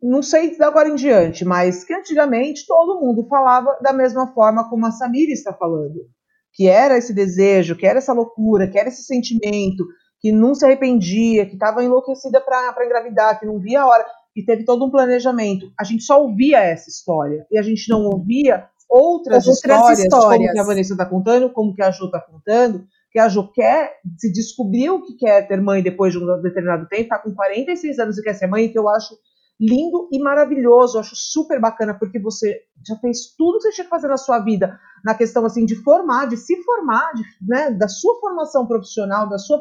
[0.02, 4.68] não sei de agora em diante, mas que antigamente todo mundo falava da mesma forma
[4.68, 5.94] como a Samira está falando.
[6.54, 9.84] Que era esse desejo, que era essa loucura, que era esse sentimento,
[10.20, 14.44] que não se arrependia, que estava enlouquecida para engravidar, que não via a hora, que
[14.44, 15.70] teve todo um planejamento.
[15.78, 20.38] A gente só ouvia essa história e a gente não ouvia outras, outras histórias, histórias,
[20.38, 23.50] como que a Vanessa está contando, como que a Ju está contando, que a Ju
[23.52, 27.98] quer, se descobriu que quer ter mãe depois de um determinado tempo, está com 46
[27.98, 29.14] anos e quer ser mãe, que eu acho
[29.60, 30.96] lindo e maravilhoso.
[30.96, 34.16] Eu acho super bacana porque você já fez tudo que você tinha que fazer na
[34.16, 38.66] sua vida, na questão assim de formar, de se formar, de, né, da sua formação
[38.66, 39.60] profissional, da sua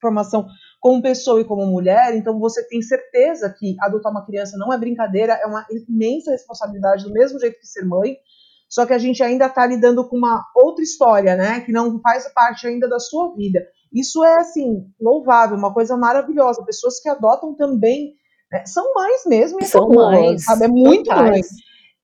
[0.00, 0.46] formação
[0.80, 2.16] como pessoa e como mulher.
[2.16, 7.04] Então você tem certeza que adotar uma criança não é brincadeira, é uma imensa responsabilidade,
[7.04, 8.16] do mesmo jeito que ser mãe.
[8.68, 11.60] Só que a gente ainda está lidando com uma outra história, né?
[11.60, 13.60] Que não faz parte ainda da sua vida.
[13.92, 16.64] Isso é assim louvável, uma coisa maravilhosa.
[16.64, 18.14] Pessoas que adotam também
[18.52, 20.64] é, são mães mesmo, e são mães, sabe?
[20.64, 21.48] É muito mães.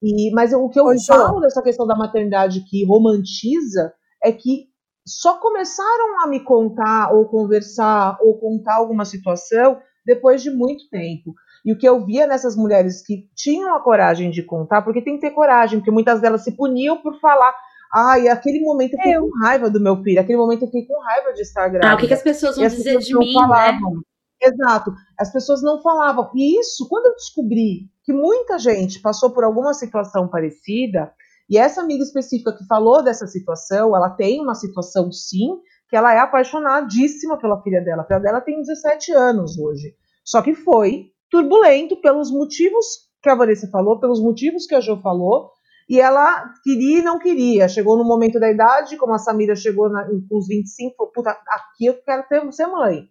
[0.02, 3.92] E, mas o que eu Hoje, falo dessa questão da maternidade que romantiza
[4.22, 4.68] é que
[5.06, 11.34] só começaram a me contar ou conversar ou contar alguma situação depois de muito tempo.
[11.64, 15.14] E o que eu via nessas mulheres que tinham a coragem de contar, porque tem
[15.14, 17.52] que ter coragem, porque muitas delas se puniam por falar.
[17.92, 19.22] Ai, aquele momento eu fiquei eu.
[19.22, 21.90] com raiva do meu filho, aquele momento eu fiquei com raiva de estar grávida.
[21.90, 23.32] Ah, o que, que as pessoas vão dizer de mim, né?
[23.32, 23.94] falavam.
[23.94, 24.00] né?
[24.40, 24.92] Exato.
[25.18, 26.30] As pessoas não falavam.
[26.34, 31.12] E isso, quando eu descobri que muita gente passou por alguma situação parecida,
[31.50, 35.58] e essa amiga específica que falou dessa situação, ela tem uma situação sim,
[35.88, 38.02] que ela é apaixonadíssima pela filha dela.
[38.02, 39.94] A filha dela tem 17 anos hoje.
[40.24, 42.86] Só que foi turbulento pelos motivos
[43.22, 45.50] que a Vanessa falou, pelos motivos que a Jo falou,
[45.88, 47.68] E ela queria e não queria.
[47.68, 51.30] Chegou no momento da idade, como a Samira chegou na, com uns 25, falou, puta,
[51.48, 53.08] aqui eu quero ter, ser mãe.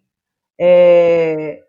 [0.60, 1.60] É,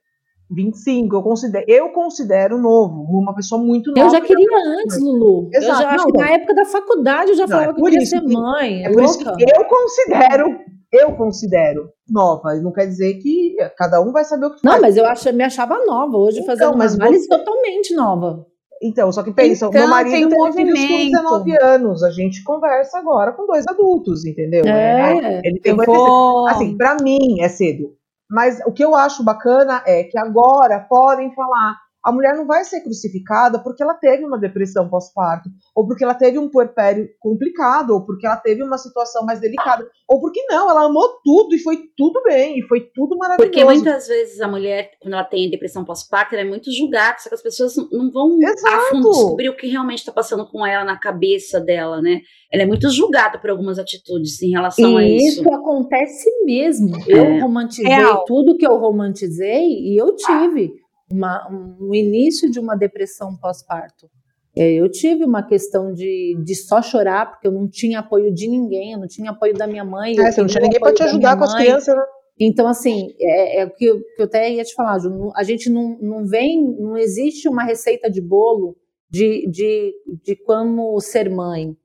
[0.51, 4.07] 25, eu considero, eu considero novo, uma pessoa muito nova.
[4.07, 5.49] Eu já queria antes, Lulu.
[5.53, 5.65] Exato.
[5.73, 8.05] Eu já acho que na época da faculdade eu já não, falava é que queria
[8.05, 8.83] ser mãe.
[8.83, 10.59] É, é por isso que eu considero,
[10.91, 12.55] eu considero nova.
[12.55, 14.81] Não quer dizer que cada um vai saber o que Não, faz.
[14.81, 16.17] mas eu acho, me achava nova.
[16.17, 17.37] Hoje então, fazendo uma análise você...
[17.37, 18.45] totalmente nova.
[18.81, 22.41] Então, só que pensa, então, meu marido tem, tem filhos com 19 anos, a gente
[22.43, 24.63] conversa agora com dois adultos, entendeu?
[24.65, 26.47] É, ele tem vou...
[26.47, 27.98] Assim, pra mim é cedo.
[28.29, 32.63] Mas o que eu acho bacana é que agora podem falar a mulher não vai
[32.63, 37.91] ser crucificada porque ela teve uma depressão pós-parto, ou porque ela teve um puerpério complicado,
[37.91, 41.59] ou porque ela teve uma situação mais delicada, ou porque não, ela amou tudo e
[41.59, 43.51] foi tudo bem, e foi tudo maravilhoso.
[43.51, 47.29] Porque muitas vezes a mulher, quando ela tem depressão pós-parto, ela é muito julgada, só
[47.29, 48.75] que as pessoas não vão Exato.
[48.75, 52.21] a fundo descobrir o que realmente está passando com ela na cabeça dela, né?
[52.51, 55.41] Ela é muito julgada por algumas atitudes em relação e a isso.
[55.41, 56.95] Isso acontece mesmo.
[57.07, 57.11] É.
[57.11, 58.23] Eu romantizei Real.
[58.25, 60.73] tudo que eu romantizei e eu tive
[61.11, 64.09] uma, um início de uma depressão pós-parto.
[64.55, 68.47] É, eu tive uma questão de, de só chorar, porque eu não tinha apoio de
[68.47, 70.19] ninguém, eu não tinha apoio da minha mãe.
[70.19, 72.03] É, você não tinha ninguém para te ajudar com as crianças, né?
[72.39, 75.43] Então, assim, é, é o que eu, que eu, até ia te falar, Ju, a
[75.43, 78.77] gente não, não vem, não existe uma receita de bolo
[79.09, 79.93] de, de,
[80.23, 81.75] de como ser mãe.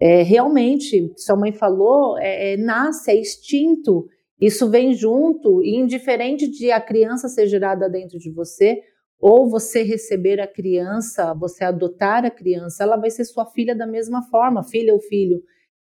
[0.00, 4.06] É, realmente, sua mãe falou, é, é, nasce, é instinto.
[4.40, 8.80] Isso vem junto, e indiferente de a criança ser gerada dentro de você,
[9.20, 13.86] ou você receber a criança, você adotar a criança, ela vai ser sua filha da
[13.86, 15.42] mesma forma, filha ou filho.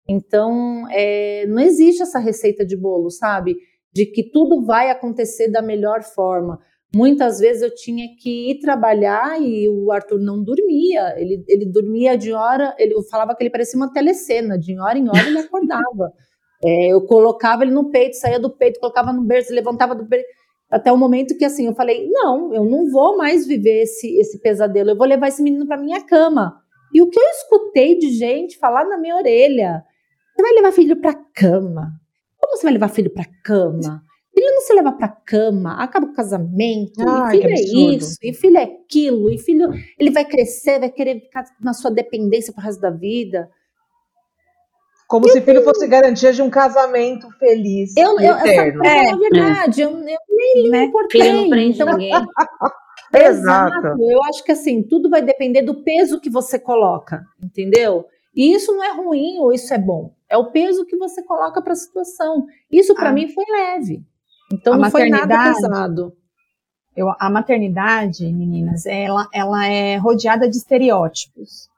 [0.08, 3.56] Então, é, não existe essa receita de bolo, sabe?
[3.92, 6.58] De que tudo vai acontecer da melhor forma.
[6.94, 11.14] Muitas vezes eu tinha que ir trabalhar e o Arthur não dormia.
[11.18, 14.96] Ele, ele dormia de hora, ele eu falava que ele parecia uma telecena, de hora
[14.96, 16.12] em hora ele acordava.
[16.64, 20.26] É, eu colocava ele no peito, saía do peito, colocava no berço, levantava do peito.
[20.70, 24.40] Até o momento que assim, eu falei: não, eu não vou mais viver esse, esse
[24.40, 26.60] pesadelo, eu vou levar esse menino para minha cama.
[26.92, 29.84] E o que eu escutei de gente falar na minha orelha:
[30.34, 31.92] você vai levar filho para cama?
[32.38, 34.02] Como você vai levar filho para cama?
[34.34, 38.34] Filho não se leva para cama, acaba o casamento, Ai, e filho é isso, e
[38.34, 42.62] filho é aquilo, e filho ele vai crescer, vai querer ficar na sua dependência pro
[42.62, 43.48] resto da vida.
[45.06, 47.96] Como se filho fosse garantia de um casamento feliz.
[47.96, 48.84] Eu, eu eterno.
[48.84, 50.84] Essa é, é verdade, eu, eu nem né?
[50.84, 51.20] importei.
[51.22, 52.12] Filho não prende então, ninguém.
[53.14, 53.86] Exato.
[54.00, 58.04] Eu acho que assim, tudo vai depender do peso que você coloca, entendeu?
[58.34, 60.12] E isso não é ruim ou isso é bom.
[60.28, 62.46] É o peso que você coloca para a situação.
[62.70, 63.12] Isso para ah.
[63.12, 64.02] mim foi leve.
[64.52, 66.12] Então a não foi nada pesado.
[66.96, 71.68] Eu, a maternidade, meninas, ela, ela é rodeada de estereótipos.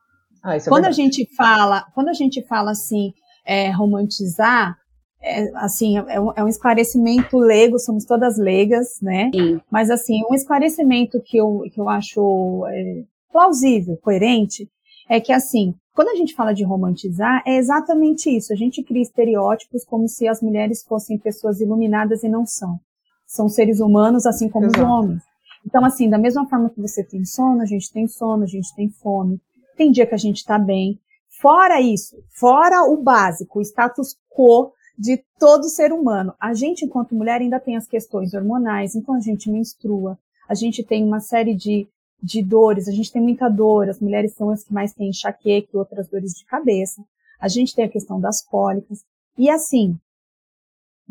[0.43, 3.12] Ah, é quando a gente fala, quando a gente fala assim,
[3.45, 4.76] é, romantizar,
[5.20, 9.30] é, assim, é um, é um, esclarecimento leigo, somos todas leigas, né?
[9.34, 9.61] Sim.
[9.70, 14.68] Mas assim, um esclarecimento que eu, que eu acho é, plausível, coerente,
[15.09, 18.53] é que assim, quando a gente fala de romantizar, é exatamente isso.
[18.53, 22.78] A gente cria estereótipos como se as mulheres fossem pessoas iluminadas e não são.
[23.26, 24.80] São seres humanos, assim como Exato.
[24.80, 25.22] os homens.
[25.66, 28.72] Então, assim, da mesma forma que você tem sono, a gente tem sono, a gente
[28.76, 29.41] tem fome
[29.79, 30.99] tem dia que a gente está bem.
[31.41, 37.14] Fora isso, fora o básico, o status quo de todo ser humano, a gente, enquanto
[37.14, 40.18] mulher, ainda tem as questões hormonais, então a gente menstrua,
[40.49, 41.87] a gente tem uma série de,
[42.20, 45.68] de dores, a gente tem muita dor, as mulheres são as que mais têm enxaqueca
[45.72, 47.01] e outras dores de cabeça,
[47.41, 49.05] a gente tem a questão das cólicas,
[49.39, 49.97] e assim,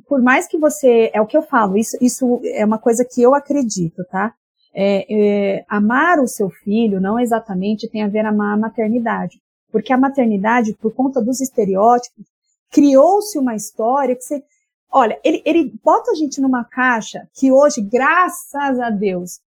[0.05, 3.21] por mais que você, é o que eu falo, isso, isso é uma coisa que
[3.21, 4.35] eu acredito, tá?
[4.79, 9.91] É, é, amar o seu filho não exatamente tem a ver amar a maternidade, porque
[9.91, 12.27] a maternidade, por conta dos estereótipos,
[12.69, 14.43] criou-se uma história que você,
[14.91, 19.39] olha, ele, ele bota a gente numa caixa que hoje, graças a Deus,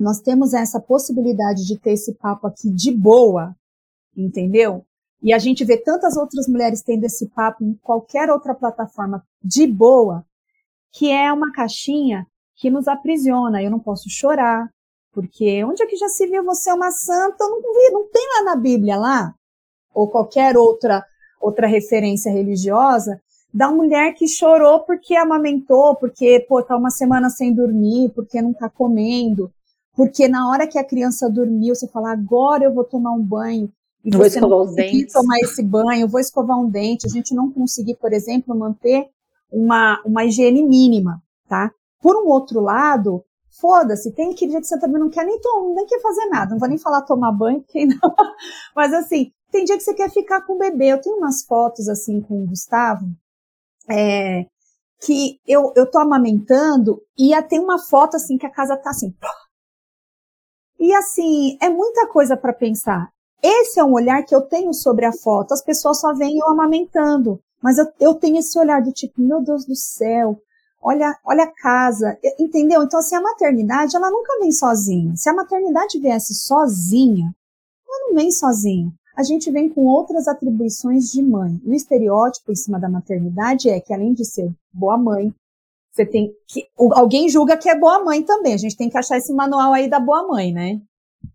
[0.00, 3.54] nós temos essa possibilidade de ter esse papo aqui de boa,
[4.16, 4.84] entendeu?
[5.22, 9.64] E a gente vê tantas outras mulheres tendo esse papo em qualquer outra plataforma de
[9.64, 10.26] boa,
[10.92, 12.26] que é uma caixinha
[12.56, 13.62] que nos aprisiona.
[13.62, 14.68] Eu não posso chorar,
[15.12, 17.44] porque onde é que já se viu você é uma santa?
[17.44, 19.34] Eu não vi, não tem lá na Bíblia lá,
[19.94, 21.04] ou qualquer outra
[21.40, 23.20] outra referência religiosa,
[23.52, 28.52] da mulher que chorou porque amamentou, porque pô, tá uma semana sem dormir, porque não
[28.52, 29.50] tá comendo,
[29.96, 33.72] porque na hora que a criança dormiu, você fala, agora eu vou tomar um banho.
[34.04, 37.06] E vou você não conseguir tomar esse banho, vou escovar um dente.
[37.06, 39.08] A gente não conseguir, por exemplo, manter
[39.50, 41.72] uma, uma higiene mínima, tá?
[42.06, 43.24] Por um outro lado,
[43.60, 45.40] foda-se, tem que dia que você também não quer nem,
[45.74, 48.14] nem quer fazer nada, não vou nem falar tomar banho, porque não.
[48.76, 50.92] Mas assim, Tem dia que você quer ficar com o bebê.
[50.92, 53.06] Eu tenho umas fotos assim com o Gustavo,
[53.90, 54.46] é,
[55.00, 59.12] que eu, eu tô amamentando e tem uma foto assim que a casa tá assim.
[60.78, 63.10] E assim, é muita coisa para pensar.
[63.42, 65.52] Esse é um olhar que eu tenho sobre a foto.
[65.54, 67.40] As pessoas só veem eu amamentando.
[67.60, 70.40] Mas eu, eu tenho esse olhar do tipo, meu Deus do céu,
[70.86, 72.84] olha, olha a casa, entendeu?
[72.84, 75.16] Então, assim, a maternidade, ela nunca vem sozinha.
[75.16, 77.34] Se a maternidade viesse sozinha,
[77.88, 78.92] ela não vem sozinha.
[79.16, 81.60] A gente vem com outras atribuições de mãe.
[81.64, 85.34] O estereótipo em cima da maternidade é que, além de ser boa mãe,
[85.90, 86.68] você tem que.
[86.92, 88.54] Alguém julga que é boa mãe também.
[88.54, 90.80] A gente tem que achar esse manual aí da boa mãe, né?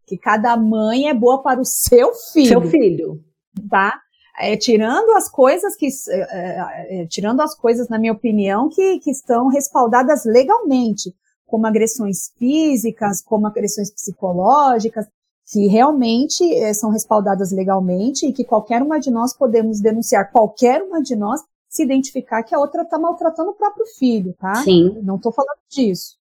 [0.05, 2.47] Que cada mãe é boa para o seu filho.
[2.47, 3.23] Seu filho.
[3.69, 3.99] Tá?
[4.41, 8.99] É, tirando as coisas que, é, é, é, tirando as coisas, na minha opinião, que,
[8.99, 11.13] que estão respaldadas legalmente,
[11.45, 15.05] como agressões físicas, como agressões psicológicas,
[15.51, 20.81] que realmente é, são respaldadas legalmente e que qualquer uma de nós podemos denunciar, qualquer
[20.81, 24.55] uma de nós se identificar que a outra está maltratando o próprio filho, tá?
[24.63, 24.99] Sim.
[25.03, 26.17] Não estou falando disso.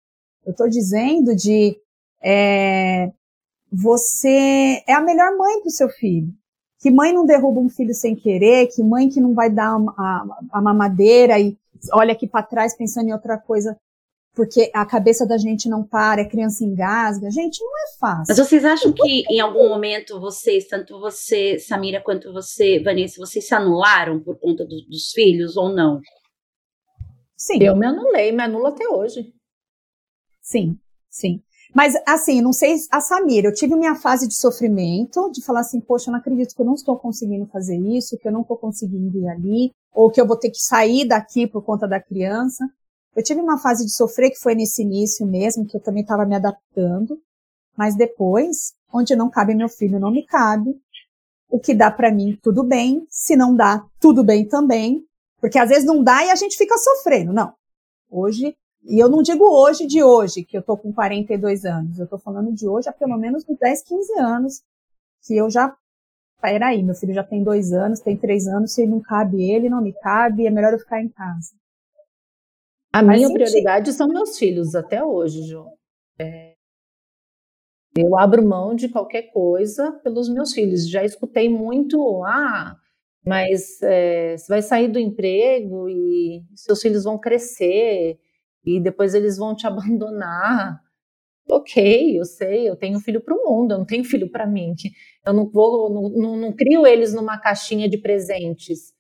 [0.44, 1.78] Eu estou dizendo de
[2.22, 3.10] é,
[3.70, 6.32] você é a melhor mãe para o seu filho.
[6.80, 9.76] Que mãe não derruba um filho sem querer, que mãe que não vai dar a,
[9.76, 11.56] a, a mamadeira e
[11.92, 13.76] olha aqui para trás pensando em outra coisa,
[14.34, 17.30] porque a cabeça da gente não para, a criança engasga.
[17.30, 18.24] Gente, não é fácil.
[18.28, 23.46] Mas vocês acham que em algum momento vocês, tanto você, Samira, quanto você, Vanessa, vocês
[23.46, 26.00] se anularam por conta do, dos filhos ou não?
[27.36, 27.62] Sim.
[27.62, 29.32] Eu me anulei, me anulo até hoje.
[30.40, 30.78] Sim,
[31.10, 31.42] sim.
[31.74, 35.80] Mas, assim, não sei, a Samira, eu tive minha fase de sofrimento, de falar assim,
[35.80, 38.56] poxa, eu não acredito que eu não estou conseguindo fazer isso, que eu não estou
[38.56, 42.64] conseguindo ir ali, ou que eu vou ter que sair daqui por conta da criança.
[43.14, 46.24] Eu tive uma fase de sofrer que foi nesse início mesmo, que eu também estava
[46.24, 47.20] me adaptando,
[47.76, 50.74] mas depois, onde não cabe meu filho, não me cabe.
[51.50, 53.06] O que dá para mim, tudo bem.
[53.08, 55.04] Se não dá, tudo bem também.
[55.40, 57.32] Porque às vezes não dá e a gente fica sofrendo.
[57.32, 57.54] Não.
[58.10, 58.54] Hoje
[58.84, 61.98] e eu não digo hoje de hoje, que eu tô com 42 anos.
[61.98, 64.62] Eu tô falando de hoje há pelo menos uns 10, 15 anos,
[65.22, 65.76] que eu já.
[66.40, 69.82] Peraí, meu filho já tem dois anos, tem três anos, se não cabe ele, não
[69.82, 71.52] me cabe, é melhor eu ficar em casa.
[72.92, 75.72] A Mas minha prioridade são meus filhos até hoje, João.
[76.18, 76.54] É,
[77.96, 80.88] eu abro mão de qualquer coisa pelos meus filhos.
[80.88, 82.76] Já escutei muito, ah,
[83.26, 88.18] mas é, você vai sair do emprego e seus filhos vão crescer
[88.76, 90.80] e depois eles vão te abandonar.
[91.50, 94.74] Ok, eu sei, eu tenho filho para o mundo, eu não tenho filho para mim.
[95.24, 98.92] Eu não vou, não, não, não, crio eles numa caixinha de presentes.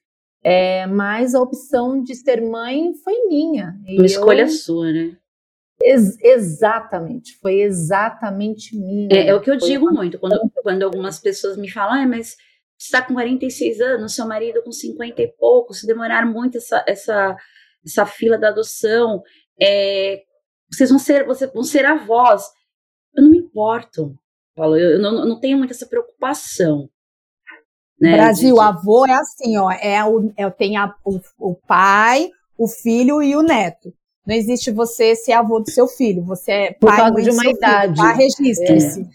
[0.42, 3.78] É, mas a opção de ser mãe foi minha.
[3.86, 5.16] Uma escolha eu, sua, né?
[5.82, 9.08] Ex exatamente, foi exatamente minha.
[9.12, 12.36] É, é o que eu digo muito, quando, quando algumas pessoas me falam, ah, mas
[12.78, 16.84] você está com 46 anos, seu marido com 50 e pouco, se demoraram muito essa,
[16.86, 17.36] essa,
[17.84, 19.22] essa fila da adoção,
[19.60, 20.22] é,
[20.70, 22.44] vocês vão ser, vocês vão ser avós.
[23.14, 24.16] Eu não me importo,
[24.54, 26.88] Paulo, eu, não, eu não, tenho muito essa preocupação.
[28.00, 28.60] Né, Brasil, de...
[28.60, 33.34] avô é assim, ó, é o, é, tem a, o, o pai, o filho e
[33.34, 33.92] o neto.
[34.28, 36.22] Não existe você ser avô do seu filho.
[36.24, 37.94] Você é Por pai causa de uma idade.
[37.94, 38.12] Filho, tá?
[38.12, 39.08] Registre-se.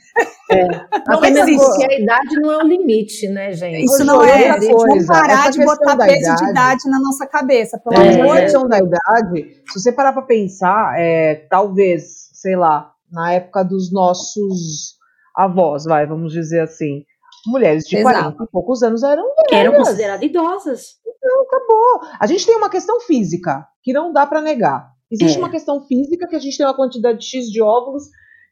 [0.49, 0.59] É.
[0.59, 0.67] É.
[1.07, 1.63] Não existe.
[1.63, 3.85] Porque a idade não é um limite, né, gente?
[3.85, 4.57] Isso não é.
[4.59, 7.77] Vamos parar de botar peso idade, de idade na nossa cabeça.
[7.77, 8.21] Pelo é.
[8.21, 8.67] amor de Deus.
[8.67, 14.95] da idade, se você parar para pensar, é, talvez, sei lá, na época dos nossos
[15.35, 17.03] avós, vai, vamos dizer assim,
[17.45, 18.19] mulheres de Exato.
[18.19, 19.65] 40 e poucos anos eram velhas.
[19.65, 20.85] Eram consideradas idosas.
[21.05, 22.01] Então, acabou.
[22.19, 24.92] A gente tem uma questão física que não dá para negar.
[25.13, 25.39] Existe é.
[25.39, 28.05] uma questão física que a gente tem uma quantidade X de óvulos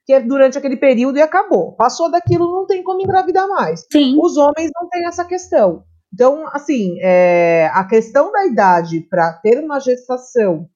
[0.05, 1.73] que é durante aquele período e acabou.
[1.73, 3.85] Passou daquilo, não tem como engravidar mais.
[3.91, 4.15] Sim.
[4.19, 5.83] Os homens não têm essa questão.
[6.13, 10.67] Então, assim, é, a questão da idade para ter uma gestação,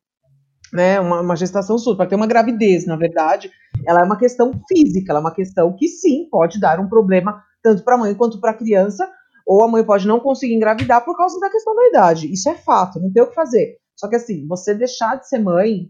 [0.74, 3.52] né, uma, uma gestação sua, para ter uma gravidez, na verdade,
[3.86, 7.44] ela é uma questão física, ela é uma questão que sim pode dar um problema
[7.62, 9.10] tanto para a mãe quanto para a criança,
[9.46, 12.32] ou a mãe pode não conseguir engravidar por causa da questão da idade.
[12.32, 13.78] Isso é fato, não tem o que fazer.
[13.96, 15.90] Só que assim, você deixar de ser mãe,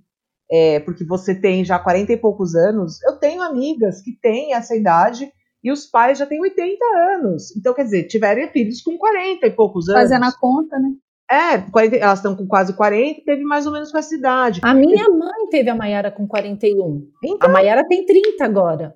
[0.50, 4.76] é, porque você tem já 40 e poucos anos, eu tenho amigas que têm essa
[4.76, 5.32] idade
[5.64, 6.86] e os pais já têm 80
[7.16, 7.56] anos.
[7.58, 10.02] Então, quer dizer, tiveram filhos com 40 e poucos anos.
[10.04, 10.90] Fazendo a conta, né?
[11.30, 14.62] É, 40, elas estão com quase 40, teve mais ou menos com essa idade.
[14.64, 17.10] A minha mãe teve a Maiara com 41.
[17.24, 18.96] Então, a Maiara tem 30 agora.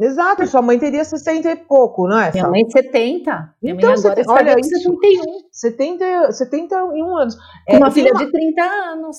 [0.00, 2.32] Exato, sua mãe teria 60 e pouco, não é?
[2.32, 3.54] Minha mãe 70.
[3.62, 5.22] Minha então, mãe agora está olha, 71.
[5.52, 7.36] 70, 71 anos.
[7.68, 8.24] É, uma filha uma...
[8.24, 9.16] de 30 anos.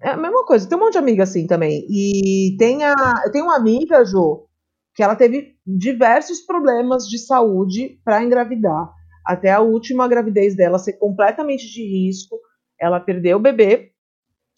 [0.00, 1.84] É a mesma coisa, tem um monte de amiga assim também.
[1.90, 2.94] E tem a,
[3.24, 4.46] eu tenho uma amiga, Jo,
[4.94, 8.92] que ela teve diversos problemas de saúde para engravidar.
[9.26, 12.38] até a última gravidez dela ser completamente de risco.
[12.80, 13.90] Ela perdeu o bebê,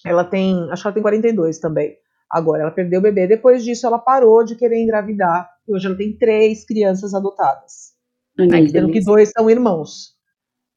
[0.05, 1.97] ela tem, acho que ela tem 42 também.
[2.31, 5.51] Agora, ela perdeu o bebê, depois disso ela parou de querer engravidar.
[5.67, 7.93] Hoje ela tem três crianças adotadas.
[8.39, 10.15] Ai, sendo que dois são irmãos.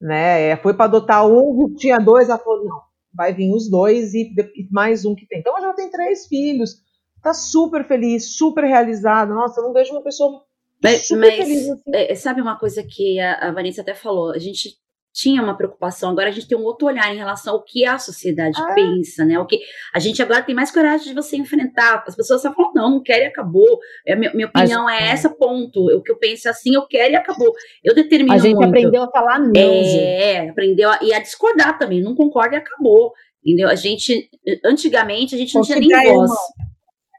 [0.00, 0.50] Né?
[0.50, 2.80] É, foi para adotar um, tinha dois, ela falou, não,
[3.14, 5.38] vai vir os dois e, e mais um que tem.
[5.38, 6.82] Então, hoje ela tem três filhos,
[7.22, 9.32] tá super feliz, super realizada.
[9.32, 10.42] Nossa, eu não vejo uma pessoa
[10.84, 11.80] mas, mas assim.
[11.94, 14.32] é, sabe uma coisa que a, a Vanessa até falou?
[14.32, 14.76] A gente
[15.14, 17.98] tinha uma preocupação, agora a gente tem um outro olhar em relação ao que a
[17.98, 18.74] sociedade ah.
[18.74, 19.38] pensa, né?
[19.38, 19.60] O que
[19.94, 22.02] a gente agora tem mais coragem de você enfrentar.
[22.04, 23.78] As pessoas só falam, não, não quero e acabou.
[24.04, 25.86] É, minha, minha opinião é, é essa, ponto.
[25.96, 27.52] O que eu penso é assim, eu quero e acabou.
[27.84, 28.68] Eu determino A gente muito.
[28.68, 29.52] aprendeu a falar não.
[29.54, 32.02] É, aprendeu a, e a discordar também.
[32.02, 33.12] Não concorda e acabou.
[33.46, 33.68] Entendeu?
[33.68, 34.28] A gente,
[34.64, 36.32] antigamente, a gente não tinha nem voz.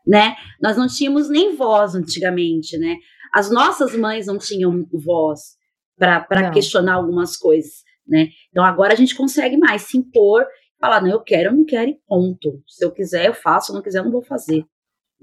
[0.06, 0.36] Né?
[0.62, 2.98] Nós não tínhamos nem voz antigamente, né?
[3.34, 5.56] As nossas mães não tinham voz
[5.98, 8.30] para questionar algumas coisas né?
[8.50, 10.46] Então agora a gente consegue mais se impor,
[10.80, 12.62] falar, não, eu quero, eu não quero e ponto.
[12.68, 14.66] Se eu quiser, eu faço, se eu não quiser, eu não vou fazer.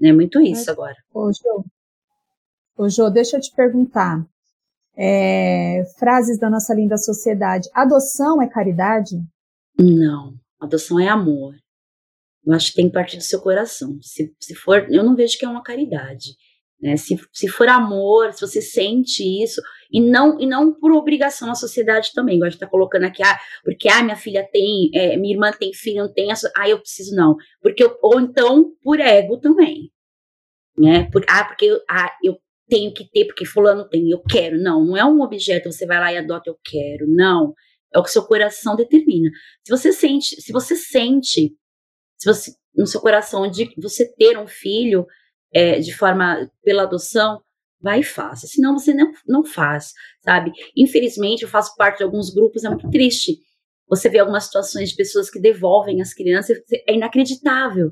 [0.01, 0.95] É muito isso agora.
[1.13, 1.65] Ô, Jô,
[2.75, 4.25] Ô, Jô deixa eu te perguntar.
[4.95, 7.69] É, frases da nossa linda sociedade.
[7.73, 9.15] Adoção é caridade?
[9.79, 11.55] Não, adoção é amor.
[12.45, 13.97] Eu acho que tem que partir do seu coração.
[14.01, 16.35] Se, se for, eu não vejo que é uma caridade.
[16.81, 16.97] Né?
[16.97, 19.61] Se, se for amor, se você sente isso,
[19.93, 22.41] e não e não por obrigação a sociedade também.
[22.43, 25.71] A gente tá colocando aqui, ah, porque ah, minha filha tem, é, minha irmã tem
[25.71, 27.35] filho, não tem, ah, eu preciso não.
[27.61, 29.91] Porque eu, ou então por ego também.
[30.75, 31.07] Né?
[31.11, 32.37] Por, ah, porque eu, ah, eu
[32.67, 34.59] tenho que ter, porque fulano tem, eu quero.
[34.59, 37.05] Não, não é um objeto, você vai lá e adota, eu quero.
[37.07, 37.53] Não.
[37.93, 39.29] É o que seu coração determina.
[39.63, 41.55] Se você sente, se você sente,
[42.17, 45.05] se você no seu coração de você ter um filho,
[45.53, 47.39] é, de forma pela adoção,
[47.83, 48.47] vai e faça.
[48.47, 50.53] Senão você não, não faz, sabe?
[50.75, 53.37] Infelizmente, eu faço parte de alguns grupos, é muito triste.
[53.89, 56.57] Você vê algumas situações de pessoas que devolvem as crianças,
[56.87, 57.91] é inacreditável,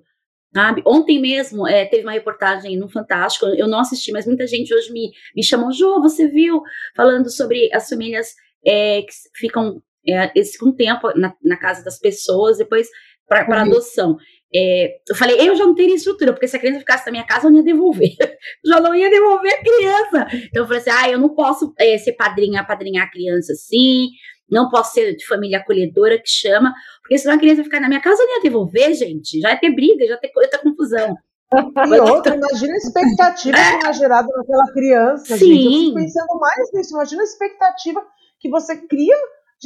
[0.53, 0.81] sabe?
[0.87, 4.91] Ontem mesmo é, teve uma reportagem no Fantástico, eu não assisti, mas muita gente hoje
[4.93, 6.61] me, me chamou, Jô, você viu?
[6.95, 8.29] Falando sobre as famílias
[8.65, 12.87] é, que ficam é, esse, com tempo na, na casa das pessoas, depois
[13.27, 13.71] para uhum.
[13.71, 14.17] adoção.
[14.53, 17.25] É, eu falei, eu já não teria estrutura, porque se a criança ficasse na minha
[17.25, 18.15] casa, eu não ia devolver.
[18.65, 20.27] já não ia devolver a criança.
[20.49, 24.09] Então eu falei assim: ah, eu não posso é, ser padrinha, padrinhar a criança assim,
[24.49, 28.01] não posso ser de família acolhedora que chama, porque senão a criança ficar na minha
[28.01, 29.39] casa, eu não ia devolver, gente.
[29.39, 31.15] Já ia ter briga, já ia ter, ia ter confusão.
[31.53, 33.77] E outra, imagina a expectativa é.
[33.79, 35.45] que é gerada naquela criança, Sim.
[35.47, 35.65] gente.
[35.65, 36.93] Eu fico pensando mais nisso.
[36.93, 38.01] Imagina a expectativa
[38.39, 39.17] que você cria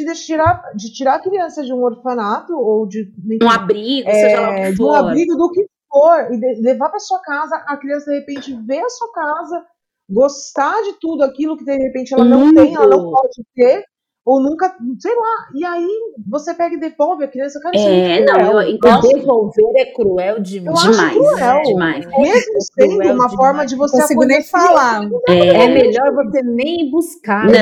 [0.03, 4.41] de tirar, de tirar a criança de um orfanato ou de um abrigo, é, seja
[4.41, 4.73] lá o que for.
[4.73, 8.19] De um abrigo do que for, e de, levar para sua casa, a criança de
[8.19, 9.65] repente ver a sua casa,
[10.09, 13.85] gostar de tudo aquilo que de repente ela não tem, ela não pode ter,
[14.25, 15.87] ou nunca, sei lá, e aí
[16.27, 20.39] você pega e devolve a criança, cara, é, é não, eu, então, devolver é cruel
[20.41, 20.83] demais.
[20.83, 22.05] Eu demais, cruel, demais.
[22.05, 23.33] Mesmo sendo uma demais.
[23.35, 25.07] forma de você não nem falar.
[25.29, 27.45] É, é, melhor você nem buscar.
[27.45, 27.53] Não,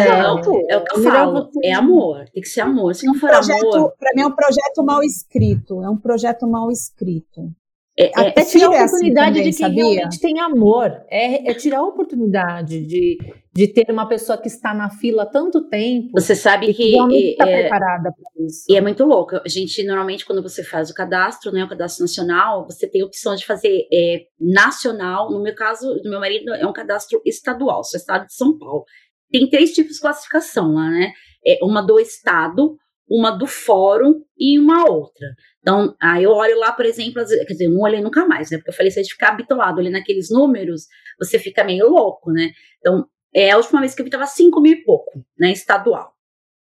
[0.69, 1.67] é o que eu falo, você...
[1.67, 3.93] é amor, tem que ser amor, se não for projeto, amor...
[3.99, 7.51] Para mim é um projeto mal escrito, é um projeto mal escrito.
[7.97, 9.83] É, é, é tirar a oportunidade assim também, de quem sabia?
[9.83, 11.05] realmente tem amor.
[11.09, 13.17] É, é, tirar a oportunidade de,
[13.53, 16.09] de ter uma pessoa que está na fila há tanto tempo.
[16.13, 16.91] Você sabe que.
[16.91, 18.65] que está é, preparada para isso.
[18.67, 19.35] E é muito louco.
[19.35, 23.05] A gente, normalmente, quando você faz o cadastro, né, o cadastro nacional, você tem a
[23.05, 25.29] opção de fazer é, nacional.
[25.29, 28.85] No meu caso, do meu marido, é um cadastro estadual, sou estado de São Paulo.
[29.31, 31.11] Tem três tipos de classificação lá, né?
[31.45, 32.75] É uma do estado,
[33.09, 35.27] uma do fórum e uma outra.
[35.59, 38.57] Então, aí eu olho lá, por exemplo, quer dizer, eu não olhei nunca mais, né?
[38.57, 40.87] Porque eu falei, se a gente ficar habituado ali naqueles números,
[41.19, 42.51] você fica meio louco, né?
[42.79, 45.51] Então, é, a última vez que eu vi tava 5 mil e pouco, né?
[45.51, 46.13] Estadual.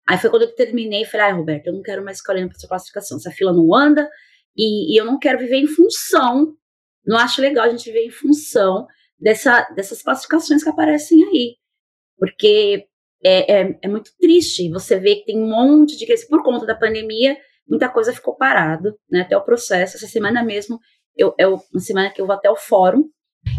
[0.08, 2.50] Aí foi quando eu terminei e falei, ai, Roberto, eu não quero mais ficar olhando
[2.50, 3.18] para sua classificação.
[3.18, 4.10] Essa fila não anda
[4.58, 6.56] e, e, eu não quero viver em função,
[7.06, 8.88] não acho legal a gente viver em função
[9.20, 11.58] dessa, dessas classificações que aparecem aí.
[12.18, 12.88] Porque
[13.24, 16.66] é, é, é, muito triste você ver que tem um monte de crianças, por conta
[16.66, 19.98] da pandemia, muita coisa ficou parado, né, até o processo.
[19.98, 20.80] Essa semana mesmo,
[21.16, 23.10] eu, é uma semana que eu vou até o fórum,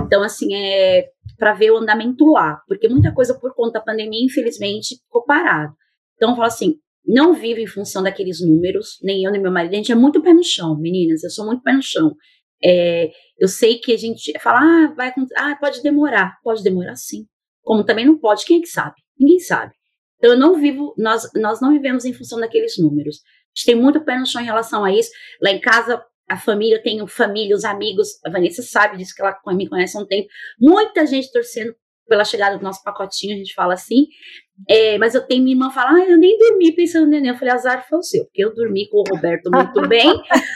[0.05, 1.09] então, assim, é
[1.39, 5.73] para ver o andamento lá, porque muita coisa por conta da pandemia, infelizmente, ficou parado.
[6.17, 9.73] Então, eu falo assim, não vivo em função daqueles números, nem eu nem meu marido,
[9.73, 12.15] a gente é muito pé no chão, meninas, eu sou muito pé no chão.
[12.63, 17.25] É, eu sei que a gente fala, ah, vai, ah, pode demorar, pode demorar sim.
[17.63, 18.97] Como também não pode, quem é que sabe?
[19.21, 19.75] Ninguém sabe.
[20.17, 23.17] Então, eu não vivo, nós, nós não vivemos em função daqueles números.
[23.17, 25.11] A gente tem muito pé no chão em relação a isso.
[25.43, 29.23] Lá em casa, a família, eu tenho família, os amigos, a Vanessa sabe disso, que
[29.23, 30.29] ela me conhece há um tempo.
[30.59, 31.75] Muita gente torcendo
[32.09, 34.07] pela chegada do nosso pacotinho, a gente fala assim.
[34.69, 37.31] É, mas eu tenho minha irmã fala, ah, eu nem dormi pensando no neném.
[37.31, 40.13] Eu falei, azar foi o seu, porque eu dormi com o Roberto muito bem.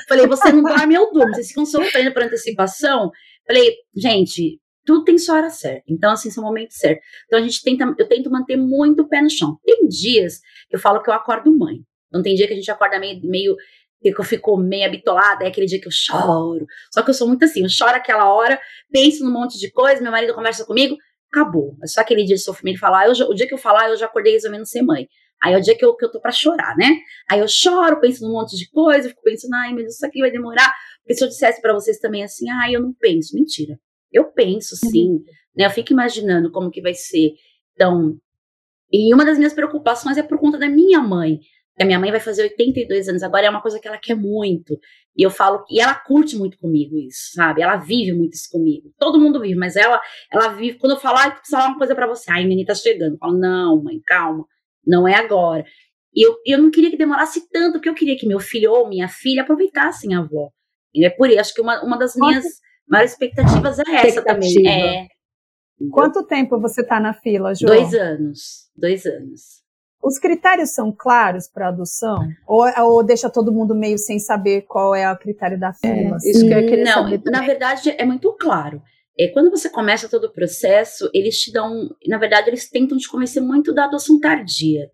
[0.09, 1.33] falei, você não dorme, eu durmo.
[1.35, 3.11] Vocês ficam sofrendo por antecipação.
[3.47, 5.85] Falei, gente, tudo tem sua hora certa.
[5.89, 7.05] Então, assim, são momentos certos.
[7.27, 9.59] Então, a gente tenta, eu tento manter muito o pé no chão.
[9.65, 11.79] Tem dias que eu falo que eu acordo mãe.
[12.09, 13.57] Então, tem dia que a gente acorda meio, meio
[14.01, 16.67] que eu fico meio habitolada, é aquele dia que eu choro.
[16.93, 18.61] Só que eu sou muito assim, eu choro aquela hora,
[18.91, 20.97] penso num monte de coisa, meu marido conversa comigo,
[21.33, 21.77] acabou.
[21.83, 24.07] É só aquele dia de sofrimento falar, eu, o dia que eu falar, eu já
[24.07, 25.09] acordei resolvendo ser mãe.
[25.43, 26.97] Aí é o dia que eu, que eu tô pra chorar, né?
[27.31, 30.31] Aí eu choro, penso num monte de coisa, fico pensando, ai, mas isso aqui vai
[30.31, 30.73] demorar.
[31.03, 33.35] Porque se eu dissesse para vocês também assim, ai, eu não penso.
[33.35, 33.79] Mentira.
[34.15, 35.25] Eu penso sim, uhum.
[35.57, 35.67] né?
[35.67, 37.33] Eu fico imaginando como que vai ser.
[37.75, 38.17] Então,
[38.93, 41.41] e uma das minhas preocupações é por conta da minha mãe.
[41.81, 44.79] A minha mãe vai fazer 82 anos agora, é uma coisa que ela quer muito.
[45.17, 47.63] E eu falo, e ela curte muito comigo isso, sabe?
[47.63, 48.93] Ela vive muito isso comigo.
[48.97, 50.01] Todo mundo vive, mas ela,
[50.33, 50.79] ela vive.
[50.79, 52.31] Quando eu falo, ah, preciso falar uma coisa para você.
[52.31, 53.15] Ai, menina, tá chegando.
[53.15, 54.47] Eu falo, não, mãe, calma,
[54.87, 55.65] não é agora.
[56.15, 58.89] E eu, eu não queria que demorasse tanto, porque eu queria que meu filho ou
[58.89, 60.51] minha filha aproveitassem a avó.
[60.95, 62.45] E é por isso, acho que uma, uma das minhas
[62.89, 64.67] maiores expectativas é essa também.
[64.67, 65.07] É.
[65.91, 67.75] Quanto tempo você está na fila, João?
[67.75, 68.71] Dois anos.
[68.77, 69.65] Dois anos.
[70.03, 72.19] Os critérios são claros para adoção?
[72.47, 76.19] Ou, ou, deixa todo mundo meio sem saber qual é o critério da fila?
[76.23, 78.83] É, isso que eu queria Não, saber na verdade é muito claro.
[79.19, 83.09] É, quando você começa todo o processo, eles te dão, na verdade, eles tentam te
[83.09, 84.91] convencer muito da adoção tardia,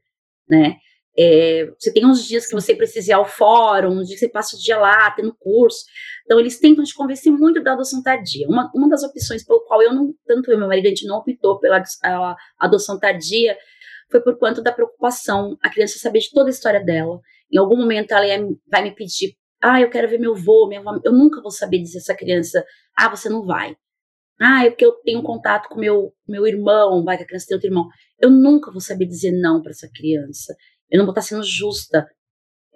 [0.48, 0.76] né?
[1.18, 4.32] É, você tem uns dias que você precisa ir ao fórum, uns dias que você
[4.32, 5.84] passa o dia lá, tendo curso.
[6.24, 8.48] Então, eles tentam te convencer muito da adoção tardia.
[8.48, 11.06] Uma, uma das opções pelo qual eu não, tanto eu e meu marido, a gente
[11.06, 13.56] não optou pela a, a adoção tardia,
[14.10, 17.20] foi por conta da preocupação, a criança saber de toda a história dela.
[17.52, 18.40] Em algum momento ela ia,
[18.70, 20.98] vai me pedir, ah, eu quero ver meu avô, minha avó.
[21.04, 22.64] Eu nunca vou saber dizer essa criança,
[22.96, 23.76] ah, você não vai.
[24.40, 27.56] Ah, é porque eu tenho contato com meu meu irmão, vai que a criança tem
[27.56, 27.86] outro irmão.
[28.18, 30.54] Eu nunca vou saber dizer não para essa criança.
[30.90, 32.06] Eu não vou estar sendo justa.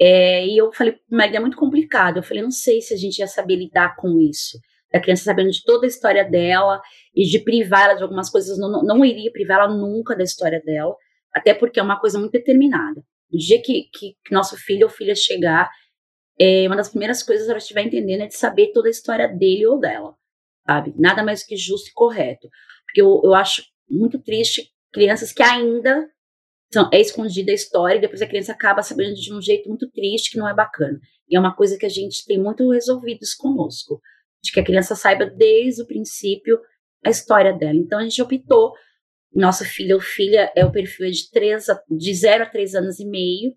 [0.00, 2.18] É, e eu falei, mas é muito complicado.
[2.18, 4.58] Eu falei, não sei se a gente ia saber lidar com isso.
[4.92, 6.80] A criança sabendo de toda a história dela
[7.14, 10.62] e de privar ela de algumas coisas, não, não iria privar ela nunca da história
[10.64, 10.94] dela
[11.34, 13.02] até porque é uma coisa muito determinada.
[13.30, 15.68] No dia que, que, que nosso filho ou filha chegar,
[16.38, 19.26] é, uma das primeiras coisas que ela estiver entendendo é de saber toda a história
[19.26, 20.14] dele ou dela,
[20.64, 20.94] sabe?
[20.96, 22.48] Nada mais que justo e correto.
[22.86, 26.08] Porque eu, eu acho muito triste crianças que ainda
[26.92, 30.30] é escondida a história e depois a criança acaba sabendo de um jeito muito triste
[30.30, 30.98] que não é bacana.
[31.28, 34.00] E é uma coisa que a gente tem muito resolvido isso conosco,
[34.42, 36.58] de que a criança saiba desde o princípio
[37.04, 37.76] a história dela.
[37.76, 38.72] Então a gente optou
[39.34, 43.00] nossa filha ou filha é o perfil de, três a, de 0 a 3 anos
[43.00, 43.52] e meio.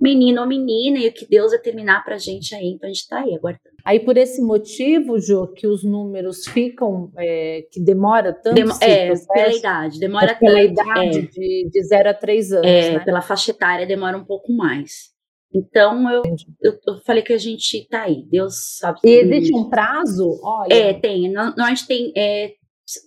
[0.00, 3.20] Menino ou menina, e o que Deus determinar pra gente aí, então a gente tá
[3.20, 3.74] aí aguardando.
[3.84, 9.06] Aí por esse motivo, Jo, que os números ficam, é, que demora tanto Demo É,
[9.06, 11.22] processo, pela idade, demora é pela tanto, idade, é.
[11.22, 13.04] de, de 0 a 3 anos, É, né?
[13.04, 15.14] pela faixa etária demora um pouco mais.
[15.54, 16.22] Então, eu,
[16.60, 18.98] eu, eu, falei que a gente tá aí, Deus sabe.
[19.04, 20.40] E existe um prazo?
[20.42, 20.74] Olha.
[20.74, 21.30] É, tem.
[21.32, 22.54] Nós, nós tem é,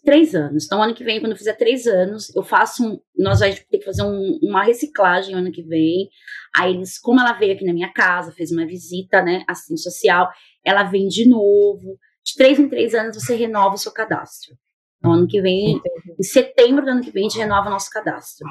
[0.03, 0.65] três anos.
[0.65, 3.77] Então, ano que vem, quando eu fizer três anos, eu faço um, nós vamos ter
[3.77, 6.09] que fazer um, uma reciclagem ano que vem.
[6.55, 10.29] Aí eles, como ela veio aqui na minha casa, fez uma visita, né, assim, social,
[10.65, 11.97] ela vem de novo.
[12.25, 14.55] De três em três anos você renova o seu cadastro.
[14.97, 16.15] Então, ano que vem, Entendi.
[16.19, 18.47] em setembro do ano que vem, a gente renova o nosso cadastro.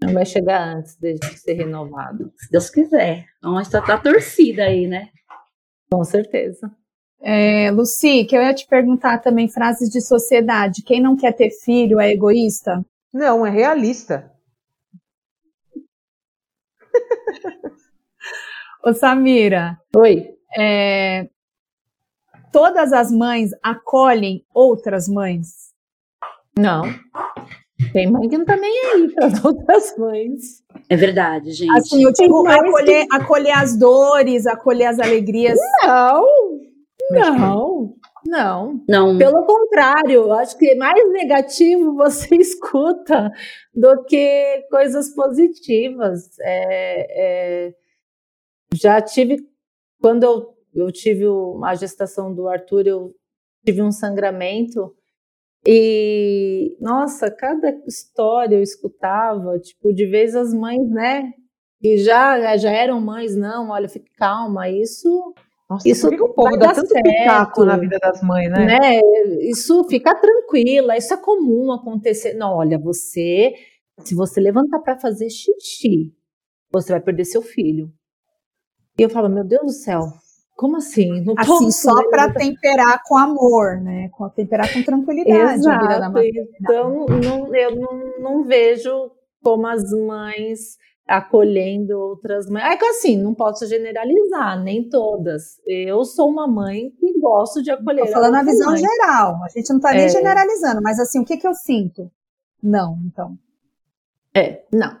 [0.00, 2.32] Não vai chegar antes de ser renovado.
[2.36, 3.26] Se Deus quiser.
[3.38, 5.08] Então, a gente tá, tá torcida aí, né?
[5.90, 6.70] Com certeza.
[7.24, 10.82] É, Luci, que eu ia te perguntar também frases de sociedade.
[10.82, 12.84] Quem não quer ter filho é egoísta?
[13.12, 14.32] Não, é realista.
[18.84, 19.78] Ô Samira.
[19.94, 20.30] Oi.
[20.58, 21.28] É,
[22.50, 25.72] todas as mães acolhem outras mães?
[26.58, 26.82] Não.
[27.92, 30.62] Tem mãe que não tá nem aí para outras mães.
[30.88, 31.76] É verdade, gente.
[31.78, 33.14] Assim, eu digo acolher, que...
[33.14, 35.58] acolher as dores, acolher as alegrias.
[35.84, 36.51] Não,
[37.12, 37.96] não,
[38.26, 38.84] não.
[38.88, 39.18] Não.
[39.18, 43.30] Pelo contrário, acho que mais negativo você escuta
[43.74, 46.28] do que coisas positivas.
[46.40, 47.74] É, é,
[48.74, 49.38] já tive,
[50.00, 51.24] quando eu, eu tive
[51.64, 53.14] a gestação do Arthur, eu
[53.64, 54.94] tive um sangramento.
[55.66, 61.32] E, nossa, cada história eu escutava, tipo, de vez as mães, né,
[61.80, 65.32] que já, já eram mães, não, olha, fique calma, isso
[65.72, 68.66] nossa, isso por que o povo dá tanto certo, na vida das mães, né?
[68.66, 69.00] né?
[69.40, 72.34] Isso fica tranquila, isso é comum acontecer.
[72.34, 73.54] Não, olha, você,
[74.04, 76.12] se você levantar para fazer xixi,
[76.70, 77.90] você vai perder seu filho.
[78.98, 80.02] E eu falo, meu Deus do céu,
[80.54, 81.24] como assim?
[81.24, 84.10] Não assim, só para temperar com amor, né?
[84.12, 85.60] Com temperar com tranquilidade.
[85.60, 86.18] Exato.
[86.60, 89.10] Então, não, eu não, não vejo
[89.42, 90.76] como as mães
[91.06, 92.64] acolhendo outras mães.
[92.64, 95.60] É que assim, não posso generalizar, nem todas.
[95.66, 98.06] Eu sou uma mãe que gosto de acolher.
[98.06, 98.80] Tô falando a visão mãe.
[98.80, 99.42] geral.
[99.44, 100.08] A gente não está nem é.
[100.08, 102.10] generalizando, mas assim, o que, que eu sinto?
[102.62, 103.36] Não, então.
[104.34, 105.00] É, não.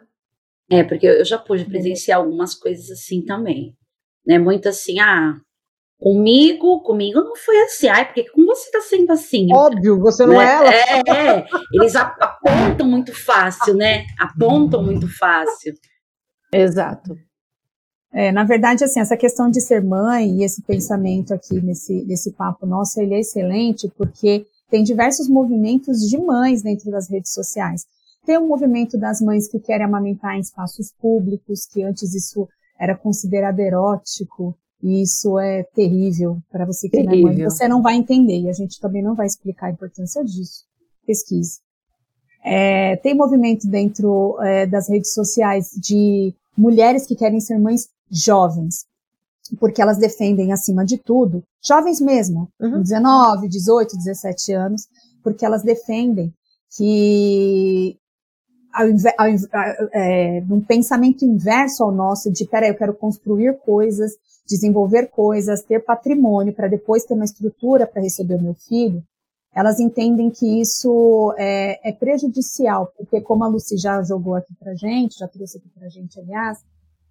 [0.70, 3.76] É, porque eu já pude presenciar algumas coisas assim também.
[4.26, 4.38] Né?
[4.38, 5.34] Muito assim, ah,
[6.02, 7.86] Comigo, comigo não foi assim.
[7.86, 9.46] Ai, porque com você tá sendo assim?
[9.54, 10.44] Óbvio, você não né?
[10.44, 10.74] é ela.
[10.74, 14.04] É, é, eles apontam muito fácil, né?
[14.18, 15.74] Apontam muito fácil.
[16.52, 17.16] Exato.
[18.12, 22.32] É, na verdade, assim, essa questão de ser mãe e esse pensamento aqui nesse, nesse
[22.32, 27.86] papo nosso, ele é excelente porque tem diversos movimentos de mães dentro das redes sociais.
[28.26, 32.46] Tem o movimento das mães que querem amamentar em espaços públicos, que antes isso
[32.78, 37.22] era considerado erótico, e isso é terrível para você que terrível.
[37.22, 37.44] não é mãe.
[37.44, 40.64] Você não vai entender e a gente também não vai explicar a importância disso.
[41.06, 41.60] Pesquise.
[42.44, 48.86] É, tem movimento dentro é, das redes sociais de mulheres que querem ser mães jovens,
[49.58, 52.82] porque elas defendem, acima de tudo, jovens mesmo, uhum.
[52.82, 54.88] 19, 18, 17 anos,
[55.22, 56.32] porque elas defendem
[56.76, 57.96] que
[58.72, 58.86] ao,
[59.18, 59.28] ao,
[59.92, 64.12] é, num pensamento inverso ao nosso de, peraí, eu quero construir coisas,
[64.46, 69.02] desenvolver coisas, ter patrimônio para depois ter uma estrutura para receber o meu filho,
[69.54, 74.74] elas entendem que isso é, é, prejudicial, porque como a Lucy já jogou aqui para
[74.74, 76.58] gente, já trouxe aqui para gente, aliás,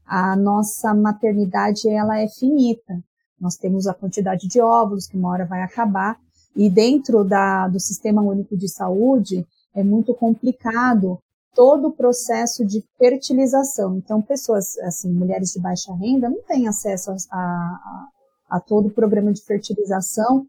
[0.06, 3.00] a nossa maternidade ela é finita.
[3.40, 6.18] Nós temos a quantidade de óvulos que uma hora vai acabar
[6.56, 11.18] e dentro da, do sistema único de saúde é muito complicado
[11.54, 13.98] todo o processo de fertilização.
[13.98, 18.08] Então, pessoas, assim, mulheres de baixa renda não têm acesso a, a,
[18.50, 20.46] a todo o programa de fertilização.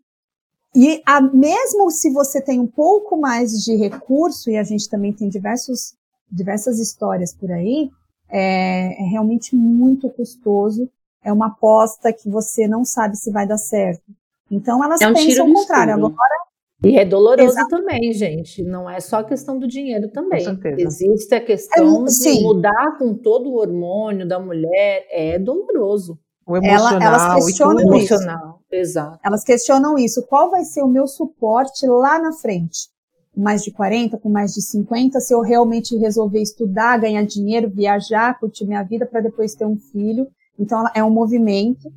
[0.75, 5.13] E a, mesmo se você tem um pouco mais de recurso, e a gente também
[5.13, 5.95] tem diversos,
[6.31, 7.91] diversas histórias por aí,
[8.31, 10.89] é, é realmente muito custoso.
[11.23, 14.03] É uma aposta que você não sabe se vai dar certo.
[14.51, 15.95] Então elas é um pensam o contrário.
[15.95, 16.43] Agora
[16.85, 17.69] e é doloroso Exato.
[17.69, 18.63] também, gente.
[18.63, 20.45] Não é só a questão do dinheiro também.
[20.79, 25.07] Existe a questão é, de mudar com todo o hormônio da mulher.
[25.11, 26.19] É doloroso.
[26.47, 28.61] O emocional, Ela, elas questionam o emocional.
[28.71, 29.19] Exato.
[29.25, 30.27] Elas questionam isso.
[30.27, 32.89] Qual vai ser o meu suporte lá na frente?
[33.35, 37.71] Com mais de 40, com mais de 50, se eu realmente resolver estudar, ganhar dinheiro,
[37.71, 40.27] viajar, curtir minha vida para depois ter um filho.
[40.59, 41.91] Então é um movimento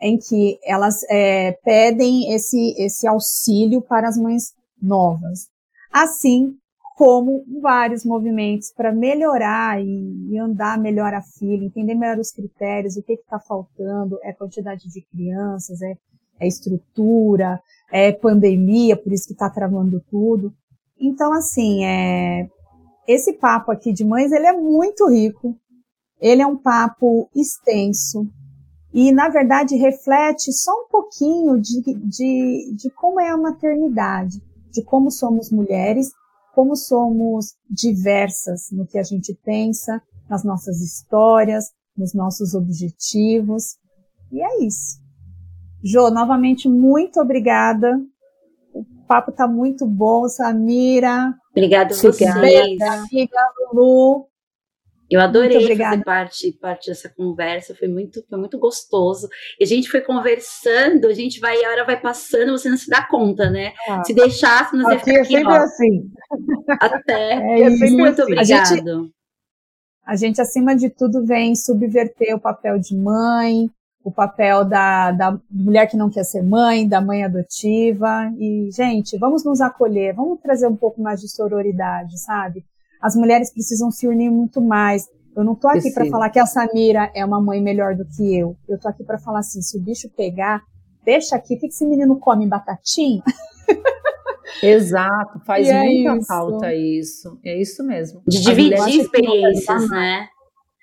[0.00, 5.48] em que elas é, pedem esse, esse auxílio para as mães novas.
[5.92, 6.56] Assim
[6.96, 13.02] como vários movimentos para melhorar e, andar melhor a filha, entender melhor os critérios, o
[13.02, 15.96] que está faltando, é quantidade de crianças, é,
[16.40, 20.52] é estrutura, é pandemia, por isso que está travando tudo.
[20.98, 22.48] Então, assim, é,
[23.06, 25.56] esse papo aqui de mães, ele é muito rico,
[26.20, 28.26] ele é um papo extenso,
[28.92, 34.84] e, na verdade, reflete só um pouquinho de, de, de como é a maternidade, de
[34.84, 36.12] como somos mulheres,
[36.54, 43.76] como somos diversas no que a gente pensa, nas nossas histórias, nos nossos objetivos.
[44.30, 45.00] E é isso.
[45.82, 48.00] Jô, novamente, muito obrigada.
[48.72, 51.34] O papo está muito bom, Samira.
[51.50, 52.22] Obrigada a vocês.
[52.30, 53.38] Amiga
[53.72, 54.31] Lu.
[55.12, 59.28] Eu adorei fazer parte, parte dessa conversa, foi muito, foi muito gostoso.
[59.60, 62.88] E a gente foi conversando, a gente vai, a hora vai passando, você não se
[62.88, 63.74] dá conta, né?
[63.86, 66.10] Ah, se deixasse, nós ia ficar é aqui, é sempre ó, assim.
[66.80, 67.42] Até.
[67.52, 68.22] É, é muito assim.
[68.22, 68.50] obrigado.
[68.50, 69.12] A gente,
[70.06, 73.70] a gente, acima de tudo, vem subverter o papel de mãe,
[74.02, 78.32] o papel da, da mulher que não quer ser mãe, da mãe adotiva.
[78.38, 82.64] E, gente, vamos nos acolher, vamos trazer um pouco mais de sororidade, sabe?
[83.02, 85.08] As mulheres precisam se unir muito mais.
[85.36, 88.38] Eu não tô aqui para falar que a Samira é uma mãe melhor do que
[88.38, 88.56] eu.
[88.68, 90.62] Eu tô aqui para falar assim, se o bicho pegar,
[91.04, 93.22] deixa aqui, o que esse menino come batatinha?
[94.62, 97.38] Exato, faz e é muita é falta isso.
[97.44, 98.22] É isso mesmo.
[98.28, 100.28] De dividir experiências, né?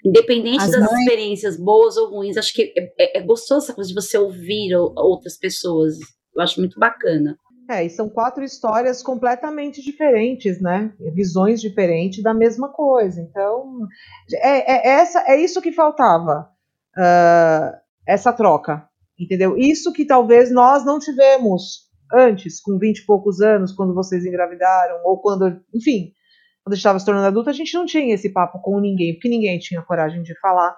[0.04, 1.00] Independente As das mães...
[1.00, 4.76] experiências boas ou ruins, acho que é, é, é gostoso essa coisa de você ouvir
[4.76, 5.96] outras pessoas.
[6.36, 7.38] Eu acho muito bacana.
[7.70, 10.92] É, e são quatro histórias completamente diferentes, né?
[11.14, 13.22] Visões diferentes da mesma coisa.
[13.22, 13.88] Então,
[14.34, 16.50] é, é essa, é isso que faltava,
[16.98, 18.90] uh, essa troca,
[19.20, 19.56] entendeu?
[19.56, 25.02] Isso que talvez nós não tivemos antes, com 20 e poucos anos, quando vocês engravidaram,
[25.06, 26.12] ou quando, enfim,
[26.64, 29.60] quando estava se tornando adulta, a gente não tinha esse papo com ninguém, porque ninguém
[29.60, 30.76] tinha coragem de falar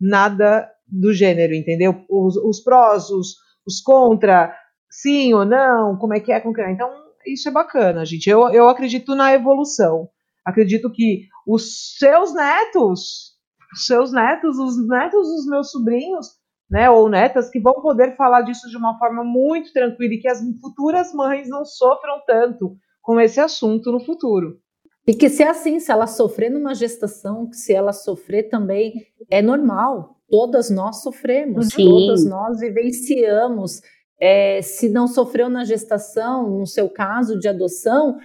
[0.00, 2.04] nada do gênero, entendeu?
[2.08, 3.34] Os, os prós, os,
[3.66, 4.54] os contra,
[4.90, 6.70] sim ou não, como é que é, como que é.
[6.70, 6.90] Então,
[7.26, 8.28] isso é bacana, gente.
[8.28, 10.08] Eu, eu acredito na evolução.
[10.44, 13.36] Acredito que os seus netos,
[13.72, 16.38] os seus netos, os netos dos meus sobrinhos,
[16.70, 20.28] né, ou netas, que vão poder falar disso de uma forma muito tranquila e que
[20.28, 24.58] as futuras mães não sofram tanto com esse assunto no futuro.
[25.06, 29.40] E que se é assim, se ela sofrer numa gestação, se ela sofrer também, é
[29.40, 30.18] normal.
[30.28, 31.88] Todas nós sofremos, Sim.
[31.88, 33.80] todas nós vivenciamos.
[34.20, 38.18] É, se não sofreu na gestação, no seu caso de adoção,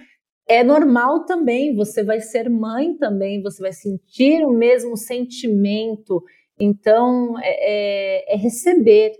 [0.46, 1.74] é normal também.
[1.74, 6.22] Você vai ser mãe também, você vai sentir o mesmo sentimento.
[6.58, 9.12] Então, é, é, é receber.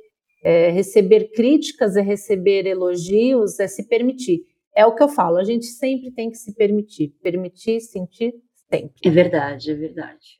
[0.46, 4.42] É receber críticas, é receber elogios, é se permitir.
[4.76, 7.14] É o que eu falo, a gente sempre tem que se permitir.
[7.22, 8.34] Permitir, sentir,
[8.68, 8.92] sempre.
[9.02, 10.38] É verdade, é verdade.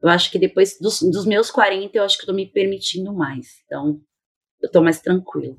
[0.00, 3.12] Eu acho que depois dos, dos meus 40, eu acho que eu tô me permitindo
[3.12, 3.62] mais.
[3.66, 4.00] Então,
[4.62, 5.58] eu tô mais tranquilo.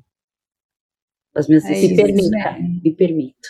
[1.36, 2.60] As minhas é isso, permita, né?
[2.84, 3.50] me permito.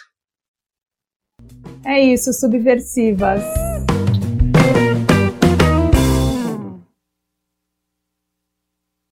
[1.85, 3.43] É isso, subversivas.